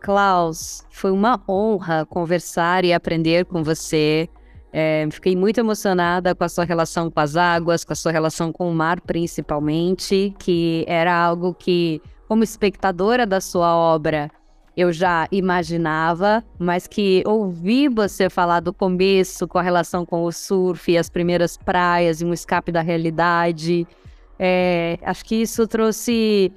Klaus, 0.00 0.84
foi 0.90 1.12
uma 1.12 1.40
honra 1.48 2.04
conversar 2.04 2.84
e 2.84 2.92
aprender 2.92 3.44
com 3.44 3.62
você. 3.62 4.28
É, 4.72 5.06
fiquei 5.12 5.36
muito 5.36 5.60
emocionada 5.60 6.34
com 6.34 6.42
a 6.42 6.48
sua 6.48 6.64
relação 6.64 7.08
com 7.08 7.20
as 7.20 7.36
águas, 7.36 7.84
com 7.84 7.92
a 7.92 7.96
sua 7.96 8.10
relação 8.10 8.52
com 8.52 8.68
o 8.68 8.74
mar, 8.74 9.00
principalmente, 9.00 10.34
que 10.40 10.84
era 10.88 11.14
algo 11.14 11.54
que, 11.54 12.02
como 12.26 12.42
espectadora 12.42 13.24
da 13.24 13.40
sua 13.40 13.76
obra, 13.76 14.28
eu 14.76 14.92
já 14.92 15.28
imaginava, 15.30 16.42
mas 16.58 16.86
que 16.86 17.22
ouvi 17.26 17.88
você 17.88 18.30
falar 18.30 18.60
do 18.60 18.72
começo 18.72 19.46
com 19.46 19.58
a 19.58 19.62
relação 19.62 20.06
com 20.06 20.24
o 20.24 20.32
surf, 20.32 20.96
as 20.96 21.10
primeiras 21.10 21.56
praias 21.56 22.20
e 22.20 22.24
um 22.24 22.32
escape 22.32 22.72
da 22.72 22.80
realidade. 22.80 23.86
É, 24.38 24.98
acho 25.02 25.24
que 25.24 25.36
isso 25.36 25.66
trouxe 25.66 26.50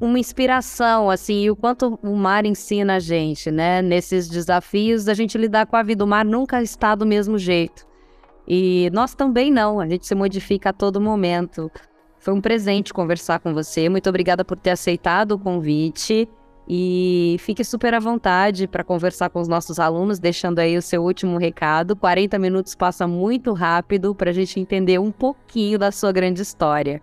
uma 0.00 0.18
inspiração, 0.18 1.10
assim, 1.10 1.44
e 1.44 1.50
o 1.50 1.56
quanto 1.56 1.98
o 2.02 2.14
mar 2.14 2.44
ensina 2.44 2.96
a 2.96 3.00
gente, 3.00 3.50
né? 3.50 3.82
Nesses 3.82 4.28
desafios 4.28 5.04
da 5.04 5.14
gente 5.14 5.36
lidar 5.36 5.66
com 5.66 5.76
a 5.76 5.82
vida. 5.82 6.04
O 6.04 6.06
mar 6.06 6.24
nunca 6.24 6.62
está 6.62 6.94
do 6.94 7.06
mesmo 7.06 7.38
jeito. 7.38 7.86
E 8.46 8.90
nós 8.92 9.14
também 9.14 9.50
não, 9.50 9.80
a 9.80 9.88
gente 9.88 10.06
se 10.06 10.14
modifica 10.14 10.70
a 10.70 10.72
todo 10.72 11.00
momento. 11.00 11.70
Foi 12.20 12.32
um 12.32 12.40
presente 12.40 12.94
conversar 12.94 13.40
com 13.40 13.52
você. 13.52 13.88
Muito 13.88 14.08
obrigada 14.08 14.44
por 14.44 14.58
ter 14.58 14.70
aceitado 14.70 15.32
o 15.32 15.38
convite. 15.38 16.28
E 16.68 17.36
fique 17.38 17.62
super 17.62 17.94
à 17.94 18.00
vontade 18.00 18.66
para 18.66 18.82
conversar 18.82 19.30
com 19.30 19.40
os 19.40 19.46
nossos 19.46 19.78
alunos, 19.78 20.18
deixando 20.18 20.58
aí 20.58 20.76
o 20.76 20.82
seu 20.82 21.04
último 21.04 21.38
recado. 21.38 21.94
40 21.94 22.38
minutos 22.38 22.74
passa 22.74 23.06
muito 23.06 23.52
rápido 23.52 24.14
para 24.14 24.30
a 24.30 24.32
gente 24.32 24.58
entender 24.58 24.98
um 24.98 25.12
pouquinho 25.12 25.78
da 25.78 25.92
sua 25.92 26.10
grande 26.10 26.42
história. 26.42 27.00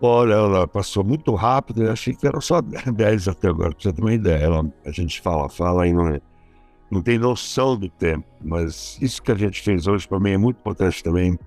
Olha, 0.00 0.34
ela 0.34 0.68
passou 0.68 1.02
muito 1.02 1.34
rápido, 1.34 1.82
eu 1.82 1.92
achei 1.92 2.14
que 2.14 2.26
eram 2.26 2.40
só 2.40 2.60
10 2.60 3.28
até 3.28 3.48
agora, 3.48 3.70
para 3.70 3.82
você 3.82 3.92
ter 3.92 4.02
uma 4.02 4.12
ideia. 4.12 4.44
Ela, 4.44 4.72
a 4.84 4.90
gente 4.90 5.20
fala, 5.20 5.48
fala 5.48 5.86
e 5.86 5.92
não, 5.92 6.20
não 6.90 7.02
tem 7.02 7.18
noção 7.18 7.76
do 7.76 7.88
tempo, 7.88 8.26
mas 8.44 8.98
isso 9.00 9.22
que 9.22 9.32
a 9.32 9.34
gente 9.34 9.62
fez 9.62 9.86
hoje 9.86 10.06
para 10.06 10.20
mim 10.20 10.30
é 10.30 10.38
muito 10.38 10.58
importante 10.58 11.02
também. 11.02 11.38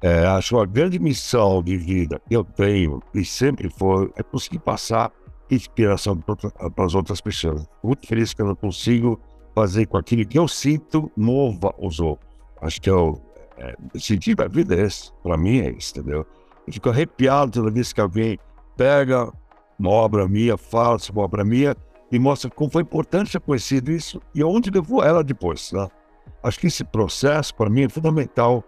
É, 0.00 0.26
acho 0.26 0.56
uma 0.56 0.66
grande 0.66 0.98
missão 0.98 1.62
de 1.62 1.76
vida 1.76 2.20
que 2.28 2.36
eu 2.36 2.44
tenho 2.44 3.02
e 3.14 3.24
sempre 3.24 3.70
foi 3.70 4.10
é 4.16 4.22
conseguir 4.22 4.58
passar 4.58 5.10
inspiração 5.50 6.16
para 6.16 6.84
as 6.84 6.94
outras 6.94 7.20
pessoas. 7.20 7.68
Muito 7.82 8.06
feliz 8.06 8.32
que 8.32 8.42
eu 8.42 8.56
consigo 8.56 9.20
fazer 9.54 9.86
com 9.86 9.96
aquilo 9.96 10.26
que 10.26 10.38
eu 10.38 10.48
sinto 10.48 11.10
mova 11.16 11.74
os 11.78 12.00
outros. 12.00 12.28
Acho 12.60 12.80
que 12.80 12.90
eu 12.90 13.20
é, 13.56 13.76
sentir 13.98 14.40
a 14.40 14.48
vida 14.48 14.74
é 14.74 14.82
esse. 14.82 15.12
Para 15.22 15.36
mim 15.36 15.60
é 15.60 15.70
isso, 15.70 15.92
entendeu? 15.98 16.26
Eu 16.66 16.72
fico 16.72 16.88
arrepiado 16.88 17.52
toda 17.52 17.70
vez 17.70 17.92
que 17.92 18.00
alguém 18.00 18.38
pega 18.76 19.32
uma 19.78 19.90
obra 19.90 20.26
minha, 20.26 20.56
fala 20.56 20.98
sobre 20.98 21.20
uma 21.20 21.26
obra 21.26 21.44
minha 21.44 21.76
e 22.10 22.18
mostra 22.18 22.50
como 22.50 22.70
foi 22.70 22.82
importante 22.82 23.32
ter 23.32 23.40
conhecido 23.40 23.90
isso 23.90 24.20
e 24.34 24.42
onde 24.42 24.70
levou 24.70 25.02
ela 25.02 25.22
depois. 25.22 25.72
Né? 25.72 25.88
Acho 26.42 26.58
que 26.58 26.66
esse 26.66 26.84
processo, 26.84 27.54
para 27.54 27.70
mim, 27.70 27.84
é 27.84 27.88
fundamental. 27.88 28.64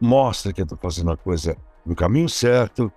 Mostra 0.00 0.52
que 0.52 0.60
eu 0.60 0.64
estou 0.64 0.78
fazendo 0.78 1.10
a 1.10 1.16
coisa 1.16 1.56
no 1.84 1.94
caminho 1.94 2.28
certo, 2.28 2.92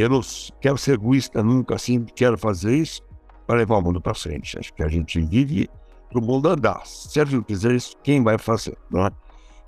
eu 0.00 0.08
não 0.08 0.20
quero 0.60 0.78
ser 0.78 0.92
egoísta 0.92 1.42
nunca, 1.42 1.74
assim, 1.74 2.04
quero 2.04 2.38
fazer 2.38 2.74
isso 2.74 3.02
para 3.46 3.56
levar 3.56 3.76
o 3.76 3.82
mundo 3.82 4.00
para 4.00 4.14
frente. 4.14 4.58
Acho 4.58 4.72
que 4.72 4.82
a 4.82 4.88
gente 4.88 5.20
vive 5.20 5.68
para 6.08 6.18
o 6.18 6.22
mundo 6.22 6.48
andar. 6.48 6.86
Se 6.86 7.20
a 7.20 7.24
gente 7.24 7.44
quiser 7.44 7.72
isso, 7.72 7.96
quem 8.02 8.22
vai 8.22 8.38
fazer? 8.38 8.76
Não 8.90 9.06
é? 9.06 9.10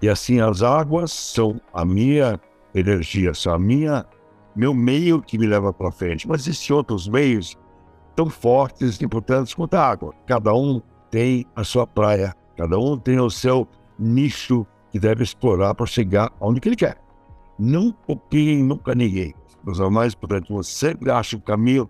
E 0.01 0.09
assim, 0.09 0.41
as 0.41 0.63
águas 0.63 1.13
são 1.13 1.61
a 1.73 1.85
minha 1.85 2.41
energia, 2.75 3.35
são 3.35 3.55
a 3.55 3.59
minha, 3.59 4.07
meu 4.57 4.75
meio 4.75 5.21
que 5.21 5.39
me 5.39 5.47
leva 5.47 5.73
para 5.73 5.91
frente. 5.91 6.27
Mas 6.27 6.43
existem 6.43 6.75
outros 6.75 7.09
meios 7.09 7.57
tão 8.17 8.31
fortes 8.31 9.01
e 9.01 9.05
importantes 9.05 9.55
quanto 9.55 9.75
a 9.75 9.87
água. 9.87 10.15
Cada 10.27 10.55
um 10.55 10.81
tem 11.11 11.47
a 11.55 11.65
sua 11.65 11.87
praia, 11.87 12.35
cada 12.57 12.79
um 12.79 12.99
tem 12.99 13.21
o 13.21 13.31
seu 13.31 13.69
nicho 13.99 14.67
que 14.91 14.99
deve 14.99 15.23
explorar 15.23 15.75
para 15.75 15.87
chegar 15.87 16.33
onde 16.41 16.61
que 16.61 16.69
ele 16.69 16.77
quer. 16.77 16.99
Não 17.59 17.93
copiem 17.93 18.63
nunca 18.63 18.95
ninguém 18.95 19.35
meus 19.65 19.79
mais 19.91 20.15
portanto, 20.15 20.53
você 20.53 20.97
acha 21.11 21.37
o 21.37 21.41
caminho 21.41 21.89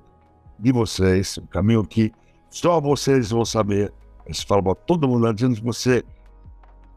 de 0.58 0.72
vocês, 0.72 1.36
o 1.36 1.46
caminho 1.46 1.84
que 1.84 2.12
só 2.50 2.80
vocês 2.80 3.30
vão 3.30 3.44
saber. 3.44 3.92
Eles 4.26 4.42
falam 4.42 4.62
para 4.62 4.74
todo 4.74 5.08
mundo 5.08 5.26
antes 5.26 5.56
de 5.56 5.60
você 5.60 6.02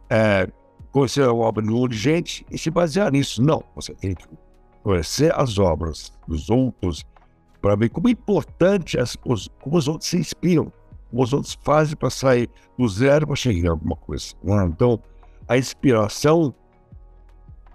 é, 0.09 0.47
conhecer 0.91 1.23
a 1.23 1.33
obra 1.33 1.63
de 1.63 1.71
um 1.71 1.91
gente 1.91 2.45
e 2.49 2.57
se 2.57 2.69
basear 2.69 3.11
nisso. 3.11 3.41
Não, 3.41 3.63
você 3.75 3.93
tem 3.93 4.15
que 4.15 4.25
conhecer 4.83 5.33
as 5.35 5.57
obras 5.57 6.13
dos 6.27 6.49
outros 6.49 7.03
para 7.61 7.75
ver 7.75 7.89
como 7.89 8.07
é 8.07 8.11
importante 8.11 8.99
as, 8.99 9.17
os, 9.25 9.49
como 9.61 9.77
os 9.77 9.87
outros 9.87 10.09
se 10.09 10.17
inspiram, 10.17 10.71
como 11.09 11.23
os 11.23 11.33
outros 11.33 11.57
fazem 11.63 11.95
para 11.95 12.09
sair 12.09 12.49
do 12.77 12.87
zero 12.87 13.27
para 13.27 13.35
chegar 13.35 13.67
em 13.67 13.69
alguma 13.69 13.95
coisa. 13.95 14.33
Né? 14.43 14.63
Então, 14.65 14.99
a 15.47 15.57
inspiração 15.57 16.53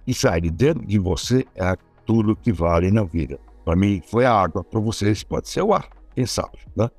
que 0.06 0.14
sai 0.14 0.40
de 0.40 0.50
dentro 0.50 0.86
de 0.86 0.98
você 0.98 1.44
é 1.54 1.64
a 1.64 1.76
tudo 2.06 2.36
que 2.36 2.52
vale 2.52 2.90
na 2.90 3.04
vida. 3.04 3.38
Para 3.64 3.76
mim 3.76 4.02
foi 4.04 4.24
a 4.24 4.32
água, 4.32 4.64
para 4.64 4.80
vocês 4.80 5.22
pode 5.22 5.48
ser 5.48 5.62
o 5.62 5.72
ar, 5.72 5.88
quem 6.14 6.26
sabe, 6.26 6.58
né? 6.76 6.90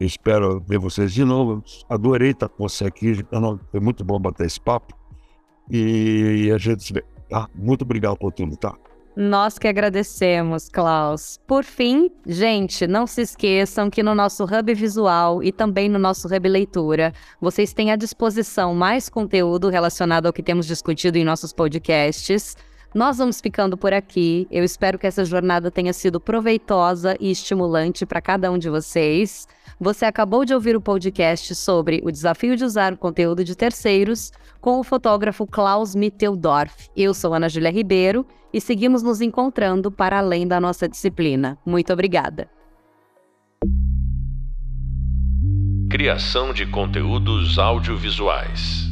espero 0.00 0.62
ver 0.66 0.78
vocês 0.78 1.12
de 1.12 1.24
novo. 1.24 1.62
Adorei 1.88 2.30
estar 2.30 2.48
com 2.48 2.68
você 2.68 2.84
aqui, 2.84 3.24
foi 3.70 3.80
muito 3.80 4.04
bom 4.04 4.20
bater 4.20 4.46
esse 4.46 4.60
papo. 4.60 4.94
E 5.70 6.50
a 6.54 6.58
gente 6.58 6.84
se 6.84 6.92
vê, 6.92 7.04
tá? 7.28 7.48
Muito 7.54 7.82
obrigado 7.82 8.16
por 8.16 8.32
tudo, 8.32 8.56
tá? 8.56 8.74
Nós 9.16 9.58
que 9.58 9.66
agradecemos, 9.66 10.68
Klaus. 10.68 11.40
Por 11.46 11.64
fim, 11.64 12.10
gente, 12.26 12.86
não 12.86 13.06
se 13.06 13.22
esqueçam 13.22 13.88
que 13.88 14.02
no 14.02 14.14
nosso 14.14 14.44
Hub 14.44 14.74
Visual 14.74 15.42
e 15.42 15.50
também 15.50 15.88
no 15.88 15.98
nosso 15.98 16.28
Hub 16.28 16.46
Leitura, 16.46 17.14
vocês 17.40 17.72
têm 17.72 17.90
à 17.90 17.96
disposição 17.96 18.74
mais 18.74 19.08
conteúdo 19.08 19.70
relacionado 19.70 20.26
ao 20.26 20.34
que 20.34 20.42
temos 20.42 20.66
discutido 20.66 21.16
em 21.16 21.24
nossos 21.24 21.50
podcasts. 21.50 22.54
Nós 22.96 23.18
vamos 23.18 23.42
ficando 23.42 23.76
por 23.76 23.92
aqui. 23.92 24.48
Eu 24.50 24.64
espero 24.64 24.98
que 24.98 25.06
essa 25.06 25.22
jornada 25.22 25.70
tenha 25.70 25.92
sido 25.92 26.18
proveitosa 26.18 27.14
e 27.20 27.30
estimulante 27.30 28.06
para 28.06 28.22
cada 28.22 28.50
um 28.50 28.56
de 28.56 28.70
vocês. 28.70 29.46
Você 29.78 30.06
acabou 30.06 30.46
de 30.46 30.54
ouvir 30.54 30.74
o 30.74 30.80
podcast 30.80 31.54
sobre 31.56 32.00
o 32.02 32.10
desafio 32.10 32.56
de 32.56 32.64
usar 32.64 32.94
o 32.94 32.96
conteúdo 32.96 33.44
de 33.44 33.54
terceiros 33.54 34.32
com 34.62 34.80
o 34.80 34.82
fotógrafo 34.82 35.46
Klaus 35.46 35.94
Mitteldorf. 35.94 36.88
Eu 36.96 37.12
sou 37.12 37.34
Ana 37.34 37.50
Júlia 37.50 37.70
Ribeiro 37.70 38.26
e 38.50 38.62
seguimos 38.62 39.02
nos 39.02 39.20
encontrando 39.20 39.92
para 39.92 40.20
além 40.20 40.48
da 40.48 40.58
nossa 40.58 40.88
disciplina. 40.88 41.58
Muito 41.66 41.92
obrigada. 41.92 42.48
Criação 45.90 46.54
de 46.54 46.64
conteúdos 46.64 47.58
audiovisuais. 47.58 48.85